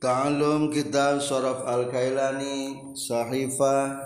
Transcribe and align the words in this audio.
Ta'alum 0.00 0.72
kitab 0.72 1.20
Suraf 1.20 1.68
Al-Kailani 1.68 2.96
Sahifa 2.96 4.00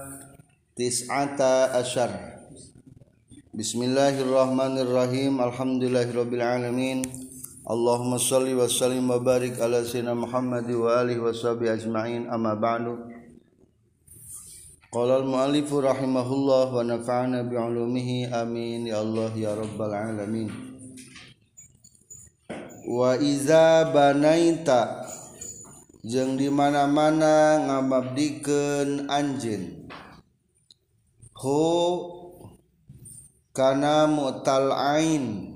Tis'ata 0.74 1.70
Asyar 1.70 2.10
Bismillahirrahmanirrahim 3.54 5.38
Alhamdulillahirrabbilalamin 5.38 7.06
Allahumma 7.70 8.18
salli 8.18 8.58
wa 8.58 8.66
sallim 8.66 9.06
wa 9.06 9.22
barik 9.22 9.54
ala 9.62 9.86
sayyidina 9.86 10.18
Muhammad 10.18 10.66
wa 10.66 10.98
alihi 10.98 11.22
wa 11.22 11.30
sahbihi 11.30 11.70
ajma'in 11.78 12.26
amma 12.26 12.58
ba'du 12.58 12.98
Qala 14.90 15.22
al-muallifu 15.22 15.78
rahimahullah 15.78 16.74
wa 16.74 16.82
nafa'ana 16.82 17.46
bi'ulumihi 17.46 18.34
amin 18.34 18.90
ya 18.90 18.98
Allah 18.98 19.30
ya 19.38 19.54
rabbal 19.54 19.94
alamin 19.94 20.50
Wa 22.82 23.14
iza 23.14 23.94
banaita 23.94 25.03
jeung 26.04 26.36
dimana-mana 26.36 27.64
ngababdiken 27.64 29.08
anj 29.08 29.44
ho 31.40 31.64
karena 33.56 34.04
mutalin 34.04 35.48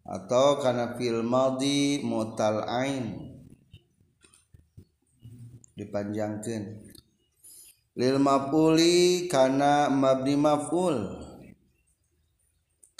atau 0.00 0.56
karena 0.64 0.96
filmdi 0.96 2.00
mutalin 2.00 3.36
dipanjangkan 5.76 6.88
lilmapuli 7.92 9.28
karena 9.28 9.92
mabdi 9.92 10.40
maful. 10.40 11.31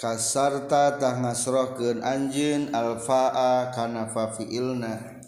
kasarta 0.03 0.99
tah 0.99 1.23
ngasrohkeun 1.23 2.03
anjeun 2.03 2.75
alfaa 2.75 3.71
kana 3.71 4.11
fafiilna 4.11 5.23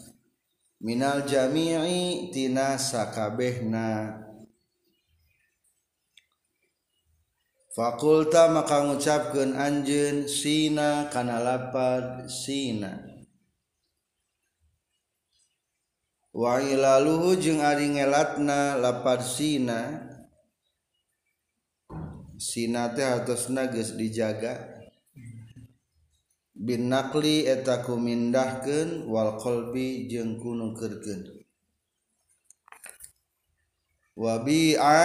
minal 0.83 1.23
jami'i 1.23 2.35
tina 2.35 2.75
sakabehna. 2.75 4.19
Fakulta 7.71 8.51
maka 8.51 8.83
ngucapkeun 8.83 9.55
anjeun 9.55 10.27
sina 10.27 11.07
kana 11.07 11.39
lapad 11.39 12.27
sina. 12.27 12.99
Wa 16.35 16.59
ilaluhu 16.59 17.39
jeung 17.39 17.63
ari 17.63 17.95
ngelatna 17.95 18.79
lapad 18.83 19.23
sina. 19.23 20.14
sinate 22.45 23.01
atas 23.01 23.49
nages 23.49 23.97
dijaga. 23.97 24.85
Bin 26.53 26.93
nakli 26.93 27.49
etaku 27.49 27.97
mindahkan 27.97 29.09
wal 29.09 29.41
kolbi 29.41 30.05
jeng 30.13 30.37
kunu 30.37 30.77
kerken 30.77 31.45
wabi'a 34.15 35.03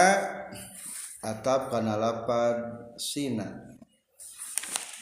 atap 1.20 1.74
kana 1.74 1.98
lapad 1.98 2.56
sina. 2.96 3.76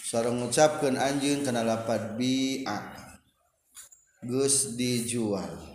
Sareng 0.09 0.41
ngucapkeun 0.41 0.97
anjeun 0.97 1.45
kana 1.45 1.61
lapad 1.61 2.17
bi'a. 2.17 2.97
Geus 4.25 4.75
dijual. 4.75 5.68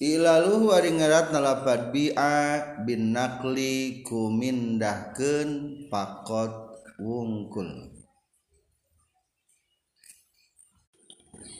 Ilaluhu 0.00 0.72
ari 0.72 0.96
ngaratna 0.96 1.44
lapad 1.44 1.92
bi'a 1.92 2.72
bin 2.88 3.12
nakli 3.12 4.00
kumindahkeun 4.00 5.48
pakot 5.92 6.80
wungkul. 6.96 7.92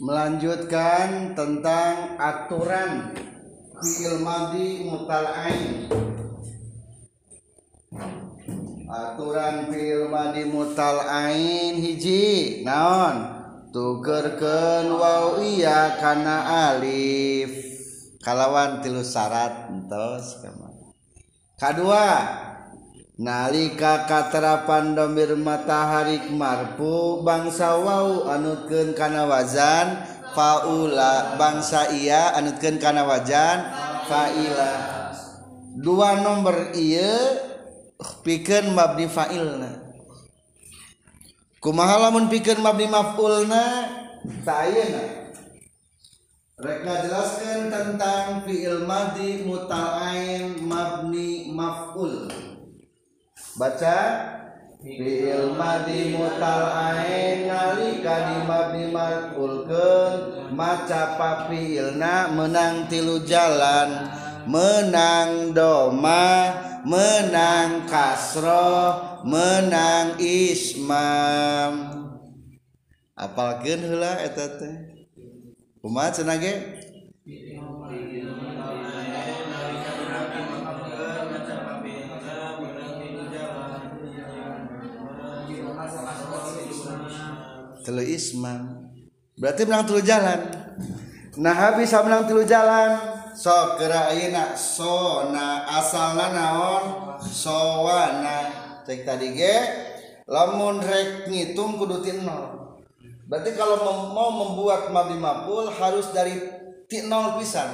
Melanjutkan 0.01 1.37
tentang 1.37 2.17
aturan 2.17 3.13
fi'il 3.77 4.25
madhi 4.25 4.89
mutal'ain 4.89 5.93
aturan 8.89 9.69
fi'il 9.69 10.09
madhi 10.09 10.49
mutal'ain 10.49 11.77
hiji 11.77 12.65
naon? 12.65 13.37
Tukerkeun 13.69 14.97
waw 14.97 15.37
iya 15.45 16.01
kana 16.01 16.73
alif 16.73 17.70
kalawan 18.21 18.85
tilu 18.85 19.01
syarat 19.01 19.73
entos 19.73 20.45
kedua 21.59 22.07
nalika 23.21 24.09
katerapan 24.09 24.97
domir 24.97 25.37
matahari 25.37 26.33
marfu 26.33 27.21
bangsa 27.21 27.77
wau 27.81 28.29
anutkeun 28.29 28.97
kana 28.97 29.29
wazan 29.29 30.05
faula 30.33 31.37
bangsa 31.37 31.91
iya 31.93 32.33
anutkeun 32.39 32.79
kana 32.79 33.05
wajan 33.05 33.59
faila. 34.11 34.75
Dua 35.71 36.19
nomor 36.19 36.75
iya 36.75 37.39
pikeun 38.27 38.75
mabni 38.75 39.07
fa'ilna. 39.07 39.71
Kumaha 41.63 42.09
lamun 42.09 42.27
pikeun 42.27 42.59
mabni 42.59 42.91
maf'ulna? 42.91 43.65
Ta 44.43 44.67
rek 46.61 46.85
jelaskan 46.85 47.73
tentang 47.73 48.45
fiil 48.45 48.85
madhi 48.85 49.49
muta'ain 49.49 50.61
mabni 50.61 51.49
maf'ul. 51.57 52.29
Baca 53.57 54.01
fiil 54.85 55.57
madhi 55.57 56.13
muta'ain 56.13 57.49
nalika 57.49 58.15
di 58.29 58.39
mabni 58.45 58.85
maf'ulkeun 58.93 60.53
maca 60.53 61.17
fiilna 61.49 62.29
menang 62.37 62.85
tilu 62.93 63.25
jalan 63.25 64.13
menang 64.45 65.57
doma 65.57 66.53
menang 66.85 67.89
kasro 67.89 69.01
menang 69.25 70.17
ismam 70.21 71.73
apalkeun 73.17 73.81
heula 73.85 74.17
eta 74.21 74.49
teh? 74.61 74.90
Kumaha 75.81 76.13
cenah 76.13 76.37
ge? 76.37 76.53
telu 87.81 88.05
isman. 88.05 88.93
Berarti 89.41 89.65
menang 89.65 89.89
telu 89.89 90.05
jalan. 90.05 90.41
Nah 91.41 91.57
habis 91.57 91.91
menang 91.97 92.29
telu 92.29 92.45
jalan. 92.45 93.01
So 93.33 93.81
kera 93.81 94.13
ayeuna 94.13 94.53
sona 94.53 95.65
asalna 95.81 96.29
naon? 96.29 96.85
Sowana 97.25 98.53
cek 98.85 99.09
tadi 99.09 99.33
ge. 99.33 99.57
Lamun 100.29 100.85
rek 100.85 101.33
ngitung 101.33 101.81
kudu 101.81 102.05
ti 102.05 102.21
nol. 102.21 102.60
Berarti 103.31 103.55
kalau 103.55 104.11
mau 104.11 104.43
membuat 104.43 104.91
mabni 104.91 105.15
maf'ul 105.15 105.71
harus 105.71 106.11
dari 106.11 106.35
nol 107.07 107.39
pisan, 107.39 107.71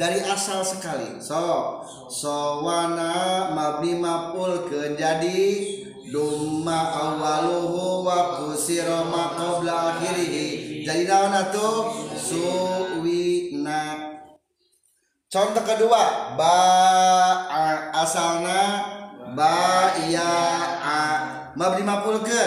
dari 0.00 0.24
asal 0.24 0.64
sekali. 0.64 1.20
So, 1.20 1.84
sowana 2.08 3.52
maf'ul 3.52 4.64
ke 4.64 4.96
jadi 4.96 5.44
dumma 6.08 6.96
awaluhu 6.96 8.00
wa 8.00 8.40
kusira 8.40 9.04
ma 9.04 9.36
qabla 9.36 9.92
akhirih. 9.92 10.88
Jadi 10.88 11.04
naon 11.04 11.36
atuh? 11.36 11.92
Suwina. 12.16 14.08
Contoh 15.28 15.64
kedua, 15.68 16.32
ba 16.32 16.56
asalna 17.92 18.60
ba 19.36 19.92
ya 20.08 20.32
a 20.80 21.00
mabni 21.52 21.84
maf'ul 21.84 22.24
ke 22.24 22.44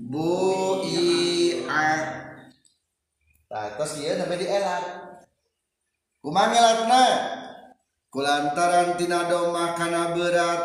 bu 0.00 0.80
i 0.80 1.13
Nah, 3.54 3.70
terus 3.78 4.02
dia 4.02 4.18
sampai 4.18 4.42
dielat. 4.42 4.84
Kumaha 6.18 6.50
ngelatna? 6.50 7.06
Kulantaran 8.10 8.98
tina 8.98 9.26
doma 9.26 9.74
kana 9.74 10.14
berat, 10.14 10.62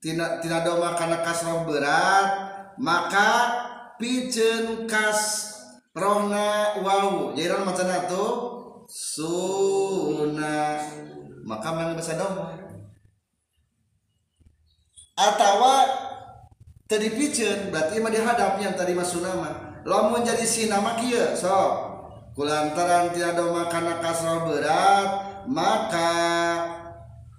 tina 0.00 0.40
tina 0.40 0.64
doma 0.64 0.96
kana 0.96 1.20
kasroh 1.20 1.68
berat, 1.68 2.28
maka 2.80 3.28
piceun 4.00 4.84
kas 4.88 5.52
rohna 5.96 6.80
wau. 6.84 7.32
Jadi 7.36 7.48
ron 7.48 7.68
macana 7.68 8.08
tuh 8.08 8.30
sunah. 8.88 10.80
Maka 11.48 11.68
mana 11.72 11.96
bisa 11.96 12.16
doma. 12.16 12.56
Atawa 15.16 15.76
tadi 16.88 17.08
piceun 17.08 17.72
berarti 17.72 18.00
mah 18.00 18.12
dihadapnya 18.12 18.76
tadi 18.76 18.92
masunama. 18.96 19.71
lamun 19.86 20.22
jadi 20.26 20.46
sinama 20.46 20.98
kieu? 20.98 21.34
Sok. 21.36 21.92
Kulantaran 22.32 23.12
tiada 23.12 23.44
makan 23.44 24.00
kasro 24.00 24.48
berat 24.48 25.44
maka 25.44 26.12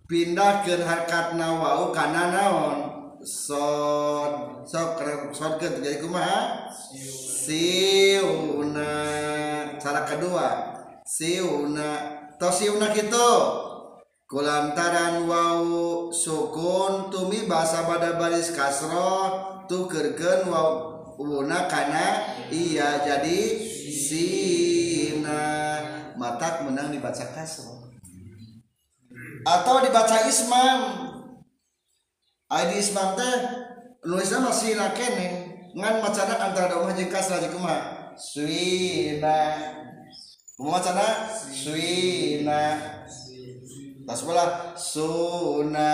pindahkan 0.06 0.86
harkat 0.86 1.34
nawau 1.34 1.90
karena 1.90 2.30
naon? 2.30 2.78
Sod. 3.26 4.64
Sok 4.70 5.02
sod 5.34 5.58
ke 5.58 5.82
jadi 5.82 5.98
kumaha 5.98 6.70
siuna 7.44 8.96
cara 9.76 10.08
kedua 10.08 10.48
siuna 11.04 11.90
tos 12.40 12.64
siuna 12.64 12.96
gitu 12.96 13.32
kulantaran 14.30 15.28
wau 15.28 16.08
sukun 16.16 17.12
tumi 17.12 17.44
bahasa 17.44 17.84
pada 17.84 18.16
baris 18.16 18.56
kasro 18.56 19.36
tukerken 19.68 20.48
wau 20.48 20.93
una 21.20 21.68
kana 21.70 22.22
iya 22.50 23.02
jadi 23.06 23.40
sina 23.94 25.42
matak 26.18 26.66
menang 26.66 26.90
dibaca 26.94 27.26
kasro. 27.34 27.90
Atau 29.44 29.84
dibaca 29.84 30.24
ismam. 30.30 30.82
Adi 32.54 32.78
ismam 32.78 33.18
teh 33.18 33.36
nulisnya 34.06 34.40
masih 34.44 34.78
nakene 34.78 35.58
ngan 35.74 36.06
macana 36.06 36.38
antara 36.38 36.70
domah 36.70 36.94
jeung 36.94 37.10
kasrah 37.10 37.42
jeung 37.42 37.58
kumaha? 37.58 38.14
Suina 38.14 39.58
kumaha 40.54 40.78
macana? 40.78 41.34
Suina 41.34 42.78
tas 44.04 44.22
bola 44.28 44.76
suna 44.76 45.92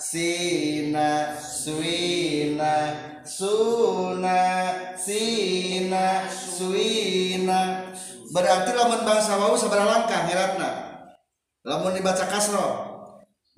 sina 0.00 1.36
suina. 1.36 2.74
Suna 3.20 4.40
sina 4.96 6.24
suina. 6.28 7.60
Berarti 8.32 8.70
lamun 8.72 9.04
bangsa 9.04 9.36
wau 9.36 9.58
sabar 9.58 9.84
langkah 9.84 10.24
ngeratna 10.24 10.90
lamun 11.66 11.92
dibaca 11.92 12.24
kasro 12.24 12.68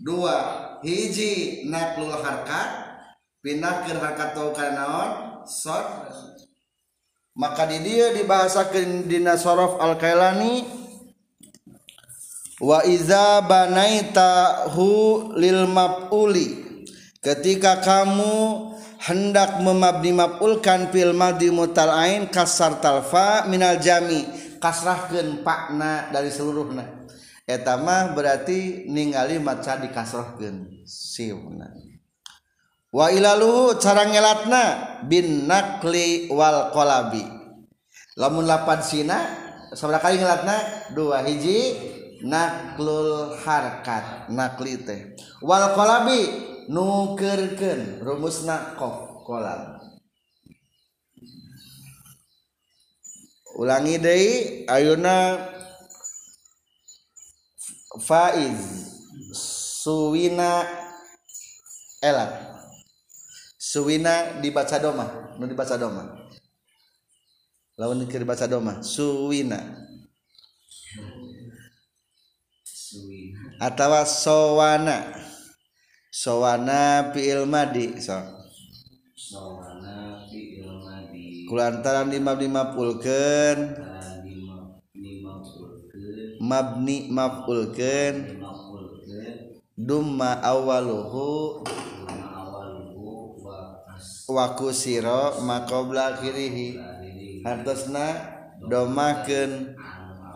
dua 0.00 0.37
hiji 0.82 1.62
naklul 1.70 2.10
harkat 2.10 2.69
pindah 3.44 3.87
ke 3.87 3.94
harkat 3.94 4.34
tau 4.34 4.50
karena 4.50 4.87
sod. 5.46 5.87
Maka 7.32 7.64
di 7.64 7.81
dia 7.81 8.12
dibahasakan 8.12 9.08
dina 9.08 9.40
sorof 9.40 9.81
al 9.81 9.96
kailani 9.96 10.81
wa 12.62 12.87
iza 12.87 13.43
banaitahu 13.43 14.88
lil 15.35 15.67
maf'uli. 15.67 16.62
Ketika 17.19 17.82
kamu 17.82 18.70
hendak 19.03 19.59
memabni 19.59 20.14
maf'ulkan 20.14 20.94
fil 20.94 21.11
madi 21.11 21.50
mutal 21.50 21.91
ain 21.91 22.31
kasar 22.31 22.79
talfa 22.79 23.50
minal 23.50 23.82
jami. 23.82 24.23
Kasrahkeun 24.62 25.43
pakna 25.43 26.14
dari 26.14 26.31
seluruhna. 26.31 26.87
Eta 27.43 27.75
mah 27.82 28.14
berarti 28.14 28.87
ningali 28.87 29.43
maca 29.43 29.75
dikasrahkeun 29.75 30.87
siuna 30.87 31.75
wa 32.93 33.09
ilalu 33.09 33.81
cara 33.81 34.05
ngelatna 34.06 34.64
bin 35.09 35.49
nakli 35.49 36.29
wal 36.31 36.70
qalabi. 36.70 37.25
Lamun 38.20 38.44
lapan 38.44 38.85
sina 38.85 39.19
sabaraha 39.73 40.05
kali 40.12 40.20
ngelatna? 40.20 40.56
Dua 40.93 41.25
hiji. 41.25 41.91
Naklul 42.23 43.37
harkat 43.43 44.31
nakli 44.31 44.81
teh. 44.83 45.01
Wal 45.43 45.75
qolabi 45.75 46.21
nukerkeun 46.71 48.03
rumusna 48.03 48.79
qaf 48.79 49.27
kolab 49.27 49.83
ulangi 53.59 54.01
deui 54.01 54.31
ayeuna 54.65 55.39
faiz 58.01 58.89
suwina 59.37 60.65
elat 62.01 62.33
suwina 63.61 64.41
dibaca 64.41 64.81
doma 64.81 65.37
nu 65.37 65.45
dibaca 65.45 65.77
doma 65.77 66.17
lawan 67.77 68.09
keur 68.09 68.25
dibaca 68.25 68.49
doma 68.49 68.81
suwina 68.81 69.92
atawa 73.61 74.03
sowana. 74.06 74.97
Sowana 76.12 77.09
fiil 77.15 77.47
madi 77.49 77.97
so. 78.00 78.19
Sowana 79.17 80.29
fiil 80.29 80.69
madi 80.85 81.47
kulantaran 81.49 82.12
imam 82.12 82.37
dimapulkeun 82.37 83.59
mabni 86.43 87.09
mafulkeun 87.09 88.17
dumma 89.79 90.43
awaluhu. 90.43 91.65
Waku 94.29 94.73
siro 94.73 95.41
makobla 95.45 96.21
kirihi. 96.21 96.69
Hartosna 97.45 98.05
domakeun 98.69 99.77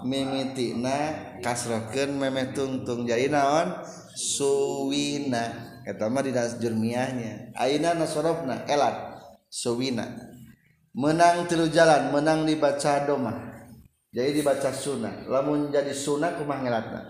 mimitina. 0.04 1.25
kasroken 1.42 2.16
meme 2.20 2.52
tungtung 2.56 3.08
jadi 3.08 3.28
naon 3.32 3.72
suwina. 4.14 5.74
Etama 5.86 6.18
di 6.18 6.34
jurmiahnya. 6.34 7.54
Aina 7.54 7.94
nasorobna 7.94 8.66
elat. 8.66 9.22
Suwina. 9.46 10.06
Menang 10.96 11.46
tilu 11.46 11.70
jalan 11.70 12.10
menang 12.10 12.48
dibaca 12.48 13.04
doma 13.04 13.56
jadi 14.16 14.40
dibaca 14.40 14.72
sunnah. 14.72 15.28
Lamun 15.28 15.68
jadi 15.68 15.92
sunnah 15.92 16.40
kumah 16.40 16.64
ngelatna. 16.64 17.00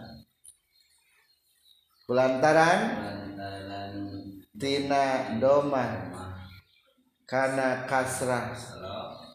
Kulantaran 2.03 2.81
tina 4.59 5.39
doma 5.39 5.87
karena 7.31 7.87
kasrah 7.87 8.59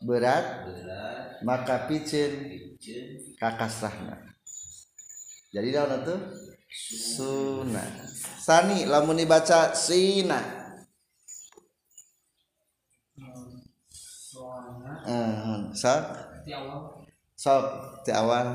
berat 0.04 0.68
maka 1.48 1.88
picin 1.88 2.60
kakasrahna. 3.40 4.31
Jadi 5.54 5.68
daun 5.76 5.94
itu 6.04 6.16
sunnah 7.16 7.88
sani 8.40 8.88
lamun 8.88 9.20
dibaca 9.20 9.76
sina. 9.76 10.40
Eh 15.14 15.60
sok 15.82 16.04
sok 17.44 17.64
ti 18.04 18.12
awal. 18.22 18.48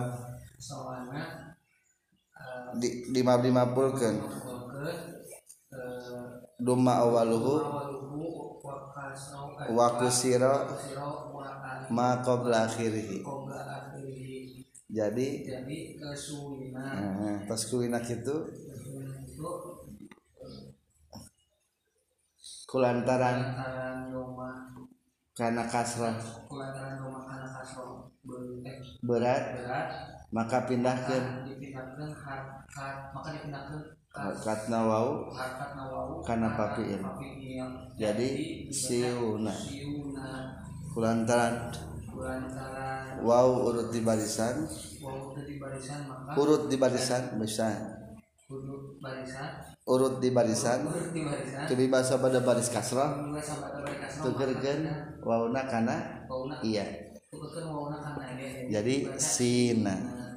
Di 3.14 3.20
mabulkeun 3.56 4.16
ke 4.70 4.84
eh, 5.72 6.28
duma 6.66 6.92
awaluhu. 7.04 7.56
Awaluhu 7.64 8.24
wa 8.66 8.76
kasro 9.02 9.42
wa 9.76 9.88
kusira 9.98 10.52
kusiro 10.66 11.26
wa 11.34 11.44
an- 11.50 11.96
ma 11.96 12.08
qabla 12.26 12.58
akhirih 12.68 13.10
qabla 13.24 13.60
akhirih. 13.78 14.55
Jadi 14.86 15.28
jadi 15.42 15.78
kesuwina 15.98 16.86
eh, 16.94 17.36
pas 17.46 17.62
kuwina 17.66 17.98
itu 18.02 18.36
kulantaran 22.66 23.38
kulantaran 24.10 24.86
kana 25.36 25.68
kasrah. 25.68 26.16
Kulantaran 26.48 26.96
berat. 29.04 29.44
Berat. 29.60 29.88
Maka 30.32 30.66
pindahkeun 30.66 31.24
maka 31.24 31.44
dipindahkan 31.46 32.10
harkat 32.10 32.96
maka 33.14 33.28
dipindahkan 33.36 33.80
harkat 34.10 34.60
nawau. 34.72 35.28
Papiin. 36.24 37.00
papiin. 37.04 37.70
Jadi, 38.00 38.28
siuna. 38.72 39.52
siuna. 39.52 40.56
Kulantaran 40.96 41.68
wau 43.22 43.50
urut 43.70 43.88
di 43.92 44.00
barisan. 44.00 44.66
wau 45.02 45.36
di 45.36 45.56
barisan 45.60 46.08
maka 46.08 46.36
urut 46.38 46.62
di 46.68 46.76
barisan 46.76 47.22
bisa. 47.40 47.68
Urut 48.46 48.98
barisan. 49.02 49.74
Urut 49.86 50.14
di 50.22 50.30
barisan. 50.30 50.86
Urut 50.86 51.10
di 51.10 51.22
barisan. 51.26 51.66
Kebi 51.66 51.86
bahasa 51.90 52.18
pada 52.18 52.38
baris 52.40 52.70
barisan 52.70 53.66
tukerkeun 54.22 54.80
wauna 55.22 55.66
kana. 55.66 56.26
iya. 56.62 56.86
Jadi 58.70 59.18
sina. 59.18 59.96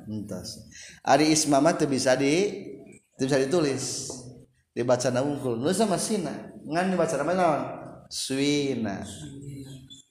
entos. 0.10 0.66
Ari 1.06 1.30
ismama 1.30 1.78
teu 1.78 1.86
bisa 1.86 2.18
di 2.18 2.66
teu 3.14 3.30
bisa 3.30 3.38
ditulis. 3.38 4.10
Dibaca 4.74 5.14
na 5.14 5.22
wungkul 5.22 5.62
nulis 5.62 5.78
sama 5.78 6.02
sina. 6.02 6.50
Ngan 6.66 6.94
dibaca 6.94 7.16
nama 7.18 7.34
naon? 7.38 7.62
Suina 8.10 9.06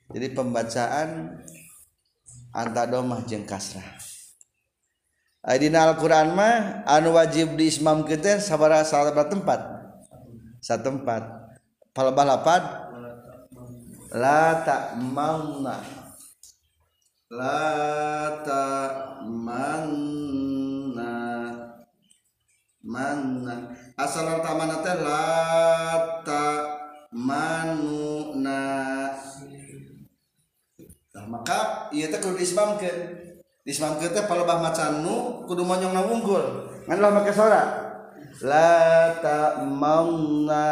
jadi 0.09 0.33
pembacaan 0.33 1.37
anta 2.53 2.85
domah 2.89 3.25
jeung 3.25 3.45
kasrah. 3.49 3.85
Aidina 5.45 5.89
Al-Qur'an 5.89 6.35
mah 6.35 6.85
anu 6.85 7.15
wajib 7.17 7.57
di 7.57 7.71
ismam 7.71 8.05
kita 8.05 8.43
sabara 8.43 8.85
sabara 8.85 9.25
tempat? 9.29 9.61
Satempat. 10.61 11.23
Palebah 11.95 12.27
lapad? 12.27 12.63
La 14.13 14.65
ta'manna 14.65 15.99
la 17.29 18.41
ta'manna 18.41 20.09
manna. 22.89 23.57
Asal 24.01 24.41
ta'manna 24.41 24.81
teh? 24.81 24.97
La 25.05 25.29
ta'manuna 26.25 27.53
maka 31.29 31.93
ieu 31.93 32.09
teh 32.09 32.19
kudu 32.19 32.41
diismamkeun 32.41 33.29
ismam 33.69 34.01
kita 34.01 34.25
palebah 34.25 34.65
macan 34.65 35.05
nu 35.05 35.45
kudu 35.45 35.61
monyong 35.61 35.93
na 35.93 36.01
unggul 36.09 36.73
ngan 36.89 36.99
lah 37.05 37.13
make 37.13 37.37
sora. 37.37 37.85
La 38.41 39.13
ta 39.21 39.61
mauna 39.67 40.65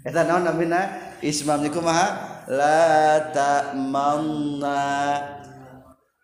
eta 0.00 0.24
naon 0.24 0.48
namina? 0.48 1.04
Ismam 1.20 1.60
niku 1.60 1.84
kumaha 1.84 2.40
la 2.48 3.20
ta 3.34 3.76
mauna 3.76 4.80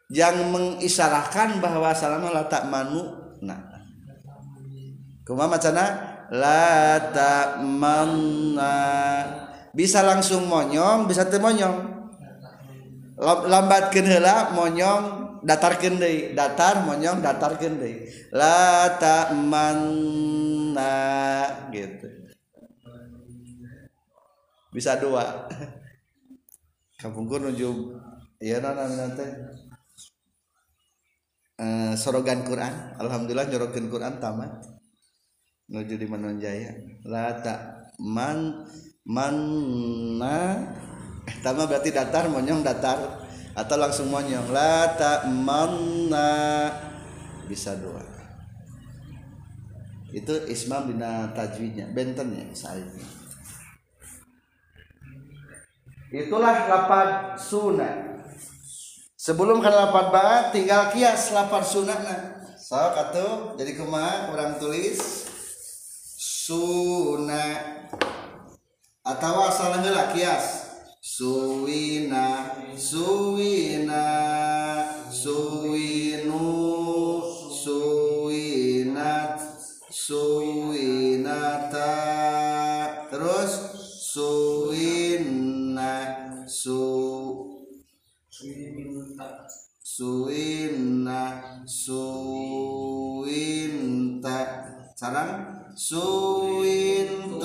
yang 0.08 0.52
mengisyaratkan 0.52 1.60
bahwa 1.60 1.92
salama 1.92 2.32
la 2.32 2.48
ta 2.48 2.64
manu 2.64 3.12
nah 3.44 3.60
kumaha 5.28 5.60
macana? 5.60 5.84
La 6.32 6.96
ta 7.12 7.60
manna 7.60 8.72
bisa 9.76 10.00
langsung 10.00 10.48
monyong 10.48 11.04
bisa 11.04 11.28
teu 11.28 11.44
monyong 11.44 11.91
lambat 13.22 13.94
heula 13.94 14.50
monyong 14.50 15.04
datar 15.46 15.78
deui. 15.78 16.34
Datar 16.34 16.82
monyong 16.86 17.22
datar 17.22 17.58
deui. 17.58 18.10
La 18.34 18.98
ta 18.98 19.30
manna 19.34 20.94
gitu. 21.70 22.08
Bisa 24.72 24.98
dua. 24.98 25.46
Kampungku 27.02 27.42
nuju 27.42 27.98
iya 28.38 28.62
nana 28.62 28.86
nanti 28.86 29.26
eh, 31.58 31.94
sorogan 31.98 32.46
Quran. 32.46 32.98
Alhamdulillah 32.98 33.50
nyorogan 33.50 33.86
Quran 33.90 34.14
tamat. 34.22 34.62
Nuju 35.72 35.94
di 35.96 36.06
Manonjaya 36.06 36.74
la 37.06 37.38
ta 37.40 37.54
man 37.98 38.66
manna 39.06 40.38
tama 41.42 41.66
berarti 41.66 41.90
datar 41.94 42.26
monyong 42.30 42.62
datar. 42.62 43.22
Atau 43.52 43.76
langsung 43.76 44.08
monyong. 44.08 44.48
La 44.48 44.96
ta 44.96 45.28
manna. 45.28 46.72
Bisa 47.46 47.76
dua. 47.76 48.00
Itu 50.12 50.44
isma 50.48 50.84
bina 50.84 51.32
tajwidnya 51.32 51.88
bentennya 51.88 52.44
saya 52.52 52.84
itulah 56.12 56.68
lapad 56.68 57.40
sunnah 57.40 58.20
sebelum 59.16 59.64
kan 59.64 59.72
lapad 59.72 60.12
ba 60.12 60.52
tinggal 60.52 60.92
kias 60.92 61.32
lapad 61.32 61.64
sunnahna 61.64 62.44
so 62.60 62.76
katu 62.76 63.56
jadi 63.56 63.72
kumaha 63.80 64.30
orang 64.30 64.60
tulis. 64.60 65.32
Sunnah 66.42 67.86
atau 69.06 69.46
asal 69.46 69.78
kias 70.10 70.61
suwina 71.02 72.54
suwina 72.78 74.06
suwinu 75.10 76.46
suwinat 77.62 79.42
suwinata. 79.90 81.90
Terus 83.10 83.52
suwina 84.14 85.90
su 86.46 86.78
suwina 89.82 91.42
suwinta. 91.66 93.10
Sarang 94.94 95.74
suwintuma 95.74 97.42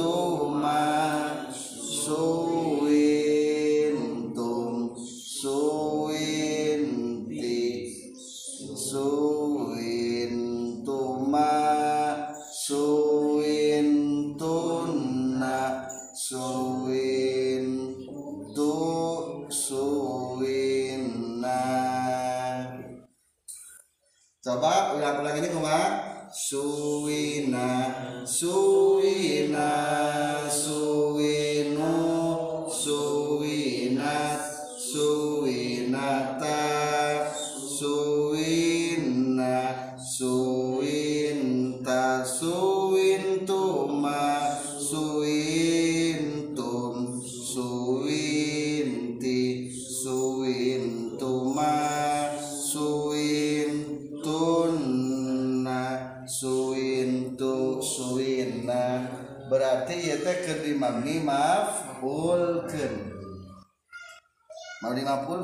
suwintum 1.49 2.76
suwintuma 8.88 9.26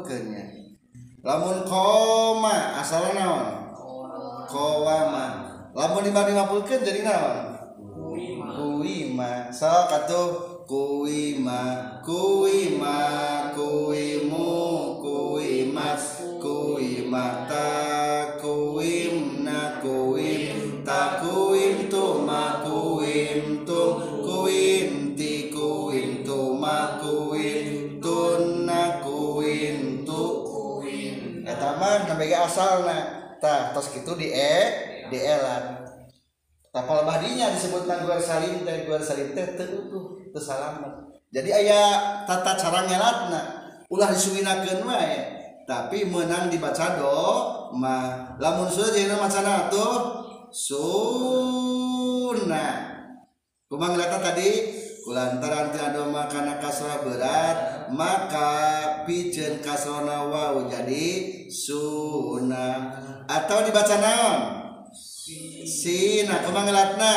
mabni 0.04 0.12
maf'ulkeun 0.12 0.36
nya 0.36 0.44
lamun 1.24 1.64
koma 1.64 2.76
asalna 2.84 3.16
naon? 3.16 3.48
Qawama 4.52 5.26
lamun 5.72 6.04
dimabni 6.04 6.36
maf'ulkeun 6.36 6.84
jadi 6.84 7.02
naon? 7.08 7.38
Kuwima 8.54 9.48
so 9.50 9.72
katuh 9.88 10.68
kuwima 10.68 12.04
kuwima 12.04 12.23
itu 34.04 34.12
di 34.20 34.28
e 34.36 34.56
di 35.08 35.20
elan. 35.24 35.88
Tapal 36.76 37.08
badinya 37.08 37.54
disebut 37.56 37.88
guar 37.88 38.20
salim 38.20 38.68
teh 38.68 38.84
guar 38.84 39.00
salim 39.00 39.32
teh 39.32 39.56
terutuh 39.56 40.20
tersalamat 40.34 41.14
jadi 41.34 41.50
ayah 41.50 42.22
tata 42.30 42.54
cara 42.54 42.86
ngelatna 42.86 43.42
ulah 43.90 44.14
disuwinakeun 44.14 44.86
wae. 44.86 45.42
Tapi 45.66 46.06
menang 46.06 46.54
dibaca 46.54 47.00
do 47.02 47.18
ma 47.74 48.30
lamun 48.38 48.70
sudah 48.70 48.94
jadi 48.94 49.18
macana 49.18 49.66
tuh 49.74 50.22
sunnah. 50.54 51.74
Kumang 53.66 53.98
tadi 53.98 54.78
lantaran 55.12 55.76
tiada 55.76 56.08
kana 56.32 56.64
kasra 56.64 57.04
berat 57.04 57.90
maka 57.92 58.52
pijen 59.04 59.60
kasrona 59.60 60.30
wau 60.32 60.70
jadi 60.72 61.44
sunnah. 61.52 62.96
Atau 63.28 63.68
dibaca 63.68 63.96
naon? 64.00 64.40
Sina 65.64 66.44
kumanglatna 66.44 67.16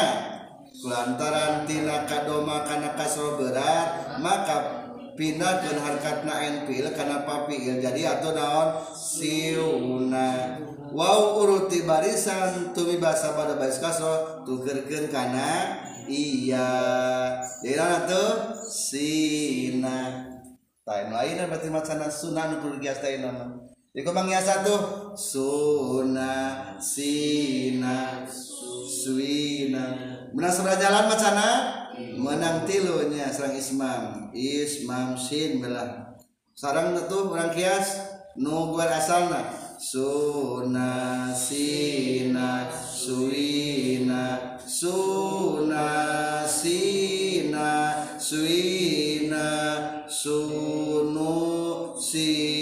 kulantaran 0.86 1.66
tina 1.66 2.06
kadoma 2.06 2.62
kana 2.62 2.94
kasro 2.94 3.34
berat 3.34 4.22
maka 4.22 4.86
pindah 5.16 5.64
ke 5.64 5.74
harkatna 5.80 6.34
enpil 6.46 6.86
karena 6.92 7.24
papil 7.26 7.80
jadi 7.82 8.20
atau 8.20 8.30
daun 8.36 8.68
siuna 8.94 10.60
wow 10.92 11.42
uruti 11.42 11.82
barisan 11.88 12.70
tumi 12.76 13.00
bahasa 13.00 13.32
pada 13.32 13.56
baris 13.56 13.80
kasro 13.80 14.44
tugerken 14.44 15.08
kana 15.10 15.82
iya. 16.08 16.70
Jadi 17.62 17.78
atuh 17.78 18.56
sina. 18.66 20.26
Tain 20.86 21.10
lain 21.10 21.42
berarti 21.50 21.68
macana 21.70 22.06
sunnah 22.06 22.50
nu 22.50 22.62
kudu 22.62 22.78
gias 22.78 23.02
teh 23.02 23.18
nama. 23.18 23.58
Jadi 23.90 24.06
kumang 24.06 24.30
satu 24.30 24.75
sunnah 25.18 26.78
sina 26.78 28.22
suina. 28.86 29.86
Menang 30.30 30.52
sebelah 30.52 30.78
jalan 30.78 31.04
macana 31.10 31.46
menang 31.96 32.66
tilunya 32.66 33.30
serang 33.30 33.58
ismam. 33.58 34.30
Ismam 34.30 35.18
sin 35.18 35.58
belah. 35.58 36.18
Sarang 36.56 36.96
itu 36.96 37.18
orang 37.28 37.52
kias? 37.52 38.16
Nu 38.36 38.76
buat 38.76 38.92
asalna 38.92 39.48
suna 39.80 41.28
sina 41.32 42.64
suina 42.72 44.55
suna 44.76 46.45
sina 46.47 47.95
suina 48.21 50.04
sunu 50.09 51.33
sinu 51.99 52.55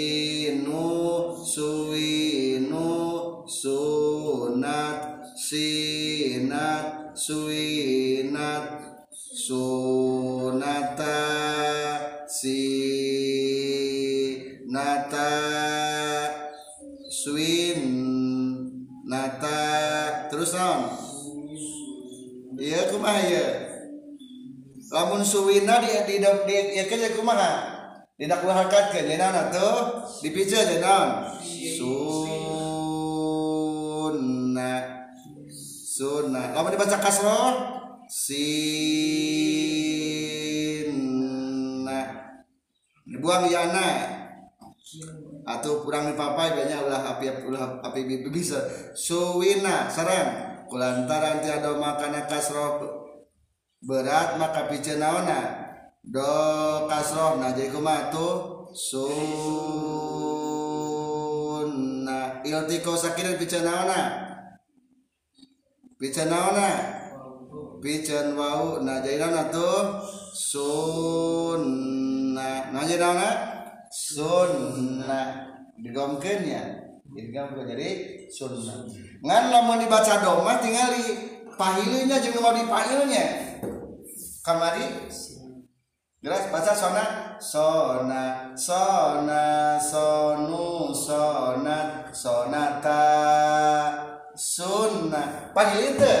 iya 22.75 22.91
kumaha 22.91 23.23
ya 23.23 23.65
lamun 24.91 25.25
suwina 25.25 25.81
di 25.81 25.89
di 26.05 26.15
di, 26.21 26.27
di 26.45 26.77
ya 26.77 26.85
kerja 26.85 27.15
kumaha? 27.17 27.73
Tidak 28.15 28.47
harkat 28.47 28.95
ke 28.95 29.03
jenana 29.03 29.51
tuh 29.51 30.07
dipicu 30.23 30.55
aja 30.55 30.79
naon? 30.79 31.35
Sunna 34.15 34.73
sunna 35.91 36.55
lamun 36.55 36.71
dibaca 36.71 36.95
kasroh? 36.95 37.75
Sinna 38.07 38.71
dibuang 43.03 43.51
yana 43.51 44.15
atau 45.45 45.83
kurang 45.83 46.07
dipapai 46.15 46.55
banyak 46.55 46.87
ulah 46.87 47.19
api 47.19 47.51
ulah 47.51 47.83
api 47.83 48.23
bisa. 48.31 48.63
Suwina 48.95 49.91
sarang 49.91 50.54
kulantaran 50.75 51.39
tiada 51.39 51.71
makan 51.79 52.27
kasroh 52.27 52.83
berat 53.79 54.35
maka 54.35 54.67
piceun 54.67 54.99
naonna 54.99 55.71
do 56.03 56.19
kasroh 56.91 57.39
nah 57.39 57.55
jadi 57.55 57.71
kumaha 57.71 58.11
tuh? 58.11 58.67
Sunna 58.75 59.23
iltiko 62.43 62.99
sakirin 62.99 63.39
piceun 63.39 63.63
naonna 63.63 64.35
piceun 65.95 66.27
naonna 66.27 66.67
piceun 67.79 68.35
wau 68.35 68.83
nah 68.83 68.99
jadi 68.99 69.23
naonna 69.23 69.47
tuh? 69.47 70.03
Sunna 70.35 71.95
nah 72.75 72.83
jadi 72.83 72.99
naonna 72.99 73.31
sunnah. 73.95 75.55
Digomkeun 75.79 76.43
ya? 76.43 76.63
Jadi 77.15 78.14
sunnah 78.31 78.85
ngan 79.21 79.43
lamun 79.51 79.81
dibaca 79.81 80.21
doma 80.21 80.61
tingali 80.61 81.33
pahilunya 81.55 82.19
jeung 82.19 82.39
mau 82.41 82.53
dipahilnya 82.53 83.25
kamari. 84.45 85.09
Jelas 86.25 86.49
baca 86.49 86.73
sona 86.73 87.05
sona 87.37 88.49
sona 88.57 89.77
sonu 89.77 90.89
sonat 90.89 92.09
sonata 92.09 93.05
sunnah 94.33 95.53
pahil 95.53 95.93
itu 95.93 96.15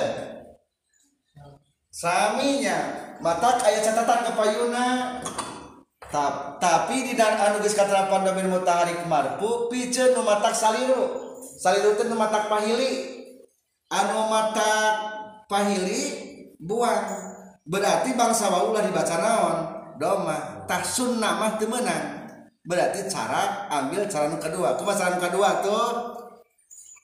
saminya 1.89 2.77
mata 3.17 3.57
kayak 3.57 3.81
catatan 3.81 4.29
kepayuna 4.29 4.85
Ta 6.05 6.53
tapi 6.61 7.01
di 7.01 7.17
dan 7.17 7.33
anuges 7.33 7.73
katerapan 7.73 8.29
domir 8.29 8.45
mutaharik 8.45 9.09
marfu 9.09 9.65
pijen 9.73 10.13
numatak 10.13 10.53
saliru. 10.53 11.24
salirutun 11.57 12.13
matak 12.15 12.47
pahili. 12.51 13.15
Anu 13.85 14.27
mata 14.27 14.97
pahili 15.45 16.03
buang 16.57 17.05
berarti 17.63 18.17
bangsa 18.17 18.49
waulah 18.49 18.81
dibaca 18.81 19.15
naon? 19.21 19.57
Doma. 20.01 20.65
Tah 20.65 20.81
sunnah 20.81 21.37
mah 21.37 21.61
temenang 21.61 22.25
berarti 22.65 23.05
cara 23.05 23.69
ambil 23.69 24.09
cara 24.09 24.25
nu 24.33 24.41
kedua 24.41 24.73
kumaha 24.73 24.97
cara 24.97 25.15
nu 25.15 25.21
kedua 25.21 25.61
tuh. 25.61 26.17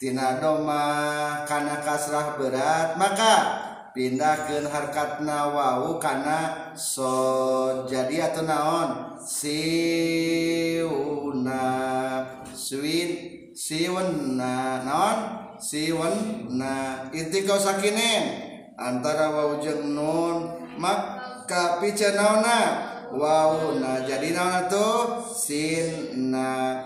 Tina 0.02 0.42
doma 0.42 1.46
karena 1.46 1.78
kasrah 1.86 2.34
berat 2.34 2.98
maka 2.98 3.62
pindahkan 3.94 4.66
harkatna 4.66 5.54
wau 5.54 6.02
karena 6.02 6.74
so 6.74 7.86
jadi 7.86 8.34
atau 8.34 8.42
naon? 8.42 9.22
Siuna 9.22 9.62
swin. 12.58 13.31
siwenna 13.62 14.82
naon? 14.82 15.18
Siwenna 15.62 17.06
itikau 17.14 17.62
sakinin 17.62 18.26
antara 18.74 19.30
wau 19.30 19.62
jeung 19.62 19.94
nun 19.94 20.38
maka 20.82 21.78
pica 21.78 22.18
naona. 22.18 22.90
Wawna 23.12 24.08
jadi 24.08 24.32
naona 24.34 24.72
tuh 24.72 25.20
sinna 25.36 26.80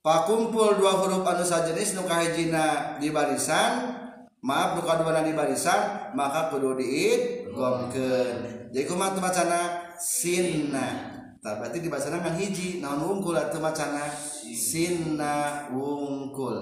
pakumpul 0.00 0.78
dua 0.78 1.02
huruf 1.02 1.26
anu 1.26 1.42
sajenis 1.42 1.98
nu 1.98 2.06
kahijina 2.06 2.96
di 3.02 3.10
barisan 3.10 3.90
maaf 4.38 4.78
bukan 4.78 5.02
dua 5.02 5.26
di 5.26 5.34
barisan 5.34 6.14
maka 6.14 6.48
kudu 6.48 6.78
diidgomkeun. 6.78 8.70
Jadi 8.70 8.86
kumaha 8.86 9.18
bacana? 9.18 9.60
Sinna 9.98 11.13
tah 11.44 11.60
berarti 11.60 11.84
di 11.84 11.92
bahasana 11.92 12.24
kan 12.24 12.40
hiji 12.40 12.80
naon 12.80 13.04
wungkul 13.04 13.36
atuh 13.36 13.60
macana 13.60 14.08
sinna 14.56 15.68
wungkul. 15.68 16.56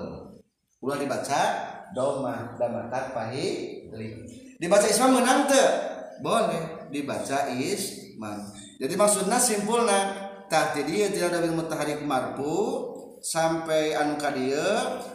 Ulah 0.83 0.99
dibaca 0.99 1.41
doma 1.95 2.59
dan 2.59 2.75
matak 2.75 3.15
pahi 3.15 3.79
dibaca 4.59 4.87
isma 4.91 5.15
menang 5.15 5.47
teu 5.47 5.63
boleh. 6.19 6.91
Dibaca 6.91 7.47
isman. 7.55 8.43
Jadi 8.83 8.95
maksudnya 8.99 9.39
simpulna 9.39 10.19
tah 10.51 10.75
ti 10.75 10.83
dieu 10.83 11.07
tidak 11.15 11.39
ada 11.39 11.55
mutaharik 11.55 12.03
marfu 12.03 12.91
sampai 13.23 13.95
anu 13.95 14.19
dieu 14.35 14.67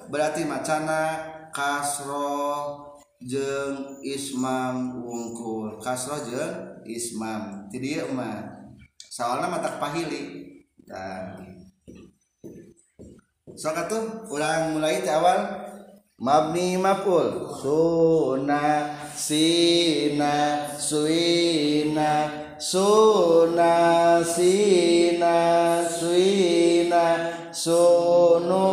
berarti 0.08 0.48
macana 0.48 1.28
kasro 1.52 2.88
jeng 3.20 4.00
ismam 4.00 5.04
wungkul. 5.04 5.76
Kasro 5.84 6.24
jeng 6.24 6.88
ismam. 6.88 7.68
Ti 7.68 7.78
dieu 7.84 8.08
mah 8.16 8.57
soalna 9.18 9.50
matak 9.50 9.82
pahili 9.82 10.46
dan 10.86 11.42
sok 13.58 13.74
atuh 13.74 14.30
ulang 14.30 14.78
mulai 14.78 15.02
ti 15.02 15.10
awal 15.10 15.58
mabni 16.22 16.78
maf'ul 16.78 17.50
suna 17.58 18.94
sina 19.18 20.70
suina 20.78 22.30
suna 22.62 23.74
sina 24.22 25.38
suina 25.82 27.06
sunu 27.50 28.70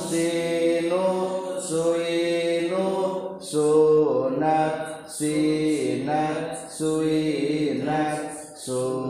sinu 0.00 1.04
suinu 1.60 2.88
sunat 3.44 5.04
sinat 5.04 6.64
suinat 6.72 8.32
sunata 8.56 9.01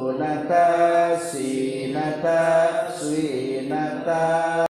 sinata 1.18 2.92
suinata 2.92 4.66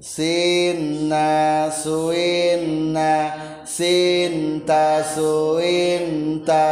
Sinna 0.00 1.70
suinna. 1.70 3.62
Sinta 3.64 5.04
suinta. 5.04 6.66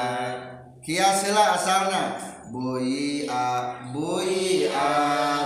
kiasila 0.83 1.55
asalna? 1.55 2.19
Bui'a 2.51 3.87
bui'a 3.95 5.40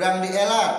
ge 0.00 0.06
urang 0.08 0.24
dielat 0.24 0.72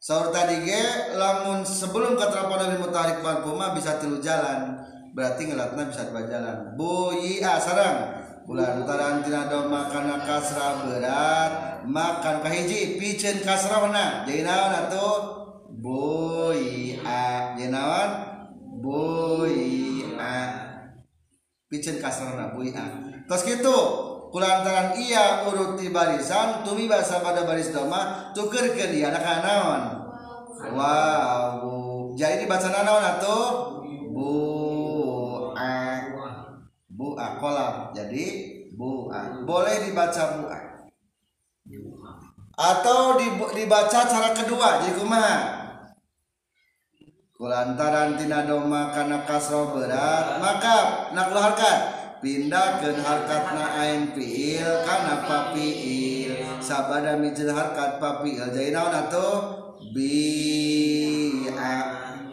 saur 0.00 0.32
tadi 0.32 0.64
ge 0.64 1.12
lamun 1.12 1.60
sebelum 1.60 2.16
katrapan 2.16 2.72
dari 2.72 2.76
mutarik 2.80 3.20
mah 3.20 3.76
bisa 3.76 4.00
tilu 4.00 4.16
jalan 4.24 4.80
berarti 5.12 5.48
ngelatna 5.48 5.88
bisa 5.88 6.08
dua 6.12 6.28
jalan. 6.28 6.56
Buia 6.76 7.56
sarang. 7.60 8.24
Bulan 8.46 8.86
taran 8.86 9.26
tina 9.26 9.50
do 9.50 9.66
makan 9.66 10.22
kasra 10.22 10.86
berat 10.86 11.82
makan 11.82 12.46
kahiji 12.46 12.94
piceun 12.94 13.42
kasrahna 13.42 14.22
jadi 14.24 14.46
naon 14.46 14.72
atuh? 14.86 15.18
Buia 15.76 17.56
jadi 17.58 17.68
naon? 17.68 18.10
Buia 18.80 20.38
piceun 21.66 21.98
kasrahna 21.98 22.54
buia 22.54 22.86
terus 23.26 23.42
gitu 23.42 24.05
kulantaran 24.30 24.96
iya 24.98 25.46
urut 25.46 25.78
di 25.78 25.90
barisan 25.90 26.62
tumi 26.66 26.86
bahasa 26.90 27.22
pada 27.22 27.46
baris 27.46 27.70
doma 27.70 28.32
tukerkeun 28.32 28.90
dia 28.90 29.10
anak 29.10 29.24
naon. 29.44 29.82
Wow 30.76 31.76
jadi 32.16 32.48
dibaca 32.48 32.68
naon 32.72 33.04
atuh? 33.04 33.46
Bu'a 34.16 35.76
bu'a 36.88 37.26
kolam. 37.36 37.74
Jadi 37.92 38.24
bu'a 38.72 39.44
boleh 39.44 39.76
dibaca 39.84 40.40
bu'a 40.40 40.60
atau 42.56 43.20
dibu- 43.20 43.52
dibaca 43.52 44.00
cara 44.08 44.32
kedua 44.32 44.80
jadi 44.80 44.96
kumaha? 44.96 45.36
Kulantaran 47.36 48.16
tina 48.16 48.48
doma 48.48 48.88
kana 48.96 49.28
kasro 49.28 49.76
berat 49.76 50.40
maka 50.40 51.12
nak 51.12 51.36
harkat 51.36 51.78
pindahkeun 52.26 52.98
harkatna 52.98 53.78
ain 53.78 54.10
fiil 54.10 54.82
kana 54.82 55.22
papiil 55.30 56.58
sabada 56.58 57.14
mijil 57.14 57.54
harkat 57.54 58.02
papiil 58.02 58.50
jadi 58.50 58.74
naon 58.74 58.90
atuh? 58.90 59.62
Bi'a. 59.94 61.74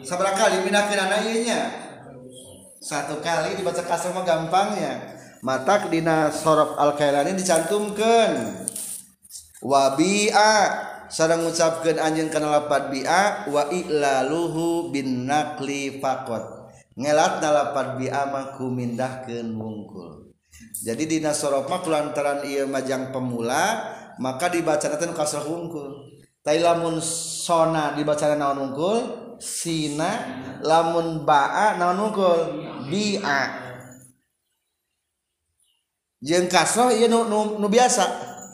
Sabaraha 0.02 0.34
kali 0.34 0.66
pindahkeun 0.66 0.98
ana 0.98 1.22
ieu 1.22 1.46
nya? 1.46 1.70
Satu 2.82 3.22
kali 3.22 3.54
dibaca 3.54 3.86
kasar 3.86 4.18
mah 4.18 4.26
gampangnya 4.26 5.14
mata 5.44 5.92
dina 5.92 6.32
sorof 6.32 6.80
al 6.80 6.96
kailani 6.96 7.36
dicantumkan 7.36 8.64
wabi'a 9.60 10.56
sareng 11.12 11.44
ngucapkeun 11.44 12.00
anjeun 12.00 12.32
kana 12.32 12.48
lapat 12.48 12.88
bi'a 12.90 13.52
wa 13.52 13.68
ilaluhu 13.68 14.90
bin 14.96 15.28
nakli 15.28 16.00
faqat 16.00 16.63
ngelat 16.94 17.42
nalapan 17.42 17.88
biamaku 17.98 18.66
mindahkan 18.70 19.48
wungkul. 19.54 20.34
Jadi 20.84 21.04
di 21.10 21.18
nasorokmak 21.24 21.86
lantaran 21.90 22.46
ieu 22.46 22.70
majang 22.70 23.10
pemula 23.10 23.94
maka 24.22 24.50
dibaca 24.50 24.86
nanti 24.86 25.10
kasroh 25.14 25.46
wungkul. 25.50 25.90
Tapi 26.44 26.60
lamun 26.60 27.00
sona 27.02 27.96
dibaca 27.96 28.36
naon 28.36 28.70
wungkul? 28.70 28.98
Sina 29.42 30.12
lamun 30.62 31.26
ba'a 31.26 31.80
naon 31.80 31.98
wungkul? 32.10 32.40
Bi'a. 32.92 33.42
Jeng 36.24 36.48
kasroh 36.48 36.94
iya 36.94 37.12
nu, 37.12 37.28
nu, 37.28 37.60
nu 37.60 37.68
biasa. 37.68 38.04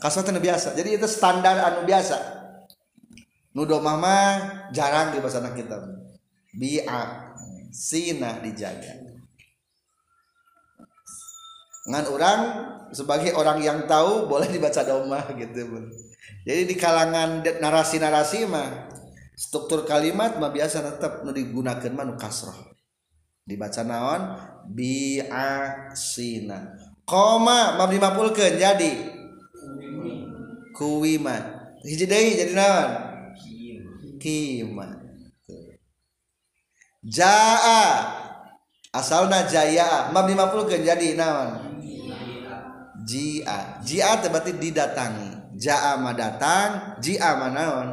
Kasroh 0.02 0.26
itu 0.26 0.32
nu 0.34 0.42
biasa. 0.42 0.74
Jadi 0.74 0.98
itu 0.98 1.06
standar 1.06 1.60
anu 1.60 1.86
biasa. 1.86 2.18
Nu 3.54 3.66
domah 3.66 3.98
mah 3.98 4.30
jarang 4.72 5.12
di 5.12 5.20
bahasa 5.20 5.44
kita 5.54 5.78
bi'a. 6.56 7.29
Sina 7.70 8.42
dijaga. 8.42 8.98
Ngan 11.90 12.06
orang 12.10 12.40
sebagai 12.94 13.34
orang 13.34 13.62
yang 13.62 13.80
tahu 13.90 14.30
boleh 14.30 14.50
dibaca 14.50 14.86
domah 14.86 15.26
gitu 15.38 15.66
Bun. 15.70 15.90
jadi 16.46 16.66
di 16.66 16.76
kalangan 16.78 17.42
narasi-narasi 17.42 18.46
mah 18.46 18.90
struktur 19.34 19.86
kalimat 19.86 20.38
mah 20.38 20.54
biasa 20.54 20.86
tetap 20.86 21.26
nu 21.26 21.34
digunakan 21.34 21.90
mah 21.94 22.06
nu 22.06 22.14
kasroh. 22.18 22.58
Dibaca 23.50 23.82
naon? 23.82 24.22
Bi'a 24.70 25.90
sina. 25.98 26.70
Koma 27.02 27.74
mabdi 27.82 27.98
mapulkeun 27.98 28.62
jadi? 28.62 28.94
Kuwima 30.78 31.38
hiji 31.82 32.06
deui 32.06 32.38
jadi 32.38 32.54
naon? 32.54 32.90
Kima 34.22 34.99
jaa. 37.06 37.88
Asalna 38.90 39.46
jaya. 39.46 40.10
Mabdi 40.10 40.34
mapulkeun 40.34 40.82
jadi 40.82 41.14
naon? 41.14 41.80
Jia. 43.06 43.80
Jia 43.86 44.18
berarti 44.20 44.58
didatangi. 44.58 45.60
Jaa 45.60 46.00
mah 46.00 46.16
datang 46.18 46.98
jia 47.04 47.38
mah 47.38 47.52
naon? 47.54 47.88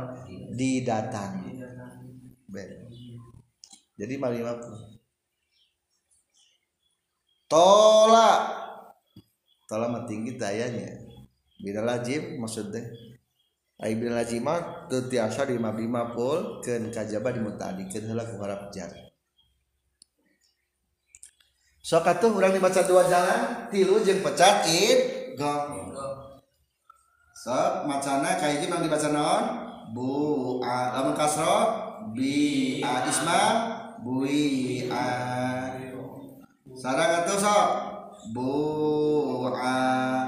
Didatangi. 0.57 1.47
Beda. 2.47 2.87
jadi 3.97 4.15
mabdi 4.21 4.45
mapul 4.45 4.77
tolak 7.49 8.41
tolak 9.67 9.89
mah 9.89 10.05
tinggi 10.05 10.37
dayanya 10.37 11.01
bila 11.61 11.81
lajim 11.83 12.37
maksudnya 12.39 12.85
ai 13.77 13.93
bila 13.93 14.25
lajim 14.25 14.41
mah 14.41 14.89
teu 14.89 15.05
tiasa 15.05 15.45
di 15.45 15.61
mabdi 15.61 15.85
mapul 15.85 16.65
keun 16.65 16.89
kajaba 16.89 17.29
dimutadikeun 17.37 18.09
heula 18.09 18.25
ku 18.25 18.41
harap 18.41 18.73
jar. 18.73 18.89
Sok 21.85 22.03
atuh 22.03 22.35
urang 22.35 22.51
dibaca 22.51 22.83
dua 22.83 23.07
jalan 23.07 23.71
tilu 23.71 24.03
jeung 24.03 24.25
pecat 24.25 24.67
id 24.67 24.99
gong 25.39 25.95
sok 27.37 27.87
macana 27.87 28.35
kahiji 28.41 28.67
mang 28.67 28.83
dibaca 28.83 29.13
naon? 29.13 29.45
Bu 29.95 30.59
a 30.67 30.99
lamun 30.99 31.15
kasro 31.15 31.57
bi 32.11 32.83
a 32.83 33.07
isma 33.07 33.41
bui 34.03 34.91
a. 34.91 35.07
Sarang 36.75 37.23
atuh 37.23 37.39
sok 37.39 37.69
bu 38.35 38.51
a 39.55 40.26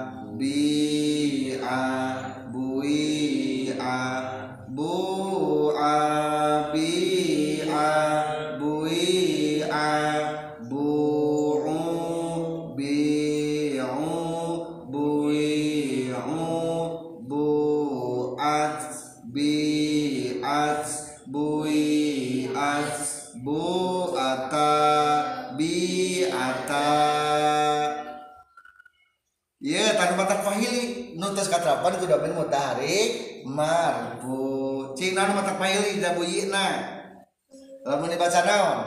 Iya, 29.59 29.99
tanu 29.99 30.15
mata 30.15 30.39
pahili 30.47 31.19
nutus 31.19 31.51
katrapan 31.51 31.99
kudu 31.99 32.15
ben 32.23 32.31
mutaharik 32.31 33.43
marfu. 33.43 34.95
Cina 34.95 35.27
nu 35.27 35.35
mata 35.35 35.59
pahili 35.59 35.99
da 35.99 36.15
buyina. 36.15 36.67
Lamun 37.83 38.07
dibaca 38.07 38.39
naon? 38.47 38.79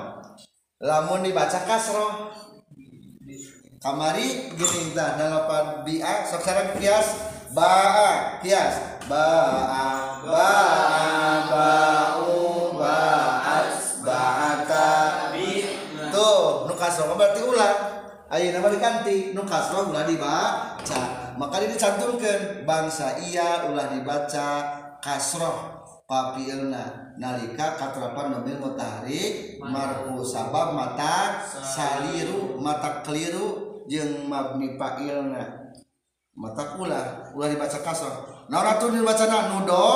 Lamun 0.80 1.28
dibaca 1.28 1.60
kasroh. 1.68 2.32
Kamari 3.84 4.56
gini 4.56 4.96
tah 4.96 5.20
dalapan 5.20 5.84
bi'a 5.84 6.24
sok 6.24 6.40
sareng 6.40 6.78
kias 6.80 7.20
ba'a 7.52 8.40
kias 8.40 9.04
ba'a 9.12 10.22
ba'a 10.24 11.10
ba'u 11.52 12.38
ba'at 12.80 13.74
ba'ata 14.06 14.90
tuh 16.14 16.70
nu 16.70 16.74
kasroh 16.78 17.18
berarti 17.18 17.42
ulang 17.42 17.91
Ayeuna 18.32 18.64
mah 18.64 18.72
diganti 18.72 19.36
nu 19.36 19.44
kasroh 19.44 19.92
ulah 19.92 20.08
dibaca. 20.08 21.36
Maka 21.36 21.56
dicantumkeun 21.68 22.64
bangsa 22.64 23.20
iya 23.28 23.68
ulah 23.68 23.92
dibaca 23.92 24.48
kasroh 25.04 25.84
papilna 26.08 27.12
nalika 27.20 27.76
katrapan 27.76 28.36
domir 28.36 28.56
mutarik 28.56 29.60
marfu 29.60 30.24
sabab 30.24 30.76
mata 30.76 31.44
saliru 31.48 32.56
mata 32.60 33.04
keliru 33.04 33.84
jeung 33.92 34.28
mabni 34.32 34.80
fa'ilna 34.80 35.76
mata 36.36 36.80
ulah 36.80 37.36
ulah 37.36 37.48
dibaca 37.52 37.84
kasrah. 37.84 38.48
Naratun 38.48 38.96
dibacana 38.96 39.52
nudo 39.52 39.88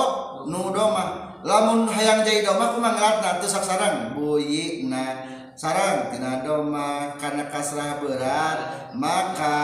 nudo 0.51 0.85
mah. 0.91 1.09
Lamun 1.45 1.85
hayang 1.85 2.25
jadi 2.25 2.41
domah 2.41 2.73
kumangratna 2.73 3.37
teu 3.37 3.45
saksarang 3.45 4.17
buyina 4.17 5.34
sarang 5.55 6.11
tina 6.11 6.43
doma 6.43 7.15
karena 7.15 7.47
kasrah 7.47 8.03
berat 8.03 8.91
maka 8.91 9.59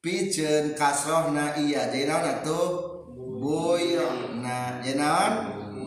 piceun 0.00 0.72
kasrohna 0.72 1.60
iya. 1.60 1.92
Jadi 1.92 2.08
naon 2.08 2.24
atuh 2.24 2.68
buyna 3.12 4.80
jadi 4.80 4.96
naon? 4.96 5.32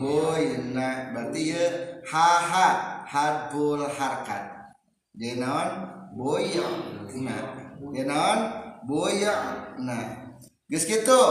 Buyna 0.00 1.12
berarti 1.12 1.40
ye 1.52 1.64
haha 2.06 2.68
hadful 3.04 3.82
harkat. 3.84 4.70
Jadi 5.18 5.42
naon? 5.42 5.68
Buyna 6.14 7.36
jadi 7.90 8.02
naon? 8.06 8.38
Buyna 8.86 9.34
geus 10.70 10.86
kitu? 10.86 11.24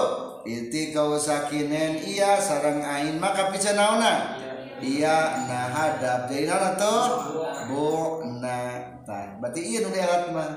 Iti 0.47 0.95
kau 0.95 1.19
sakinen 1.19 1.99
iya 1.99 2.39
sarang 2.39 2.79
ain 2.79 3.19
maka 3.19 3.51
piceun 3.51 3.75
naonna 3.75 4.38
iya 4.83 5.47
nah 5.47 5.67
hadap 5.71 6.27
jadi 6.31 6.49
naon 6.49 6.63
atuh 6.75 7.05
buna 7.69 8.59
tah 9.05 9.37
berarti 9.39 9.61
iya 9.63 9.83
nu 9.83 9.89
dialat 9.93 10.31
mah 10.31 10.51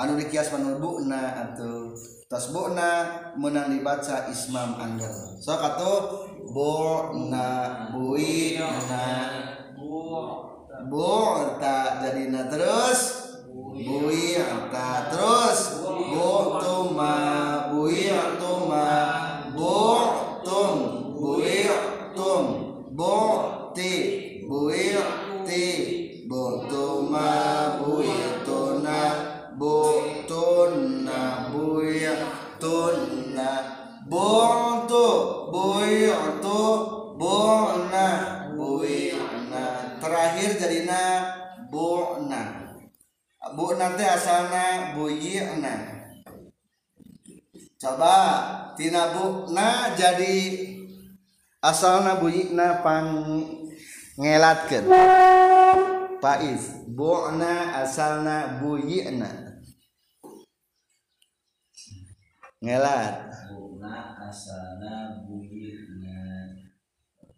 anu 0.00 0.16
dikias 0.16 0.48
manu 0.54 0.80
buna 0.80 1.36
atuh. 1.44 1.92
Tos 2.30 2.54
buna 2.54 3.10
menang 3.34 3.74
dibaca 3.74 4.30
ismam 4.30 4.78
angger. 4.78 5.10
Sok 5.42 5.60
atuh 5.60 6.00
buna 6.54 7.90
bui 7.90 8.54
na 8.86 9.04
bu 10.86 11.10
ta. 11.58 12.00
Jadina 12.00 12.46
terus 12.46 13.34
bui 13.74 14.38
ta. 14.70 15.10
Terus 15.10 15.82
bu 15.82 16.62
tuma 16.62 17.18
bui 17.74 18.08
tuma 18.38 19.09
nanti 44.00 44.16
asalna 44.16 44.96
buyina 44.96 45.74
coba 47.76 48.16
tina 48.72 49.12
bu 49.12 49.52
na 49.52 49.92
jadi 49.92 50.56
asalna 51.60 52.16
buyina 52.16 52.80
pang 52.80 53.44
ngelatkeun. 54.16 54.88
Pais 56.20 56.84
bu'na 56.88 57.80
asalna 57.84 58.60
buyina 58.60 59.60
ngelat. 62.60 63.28
Buna 63.52 64.16
asana 64.28 65.24
buyirna 65.24 66.20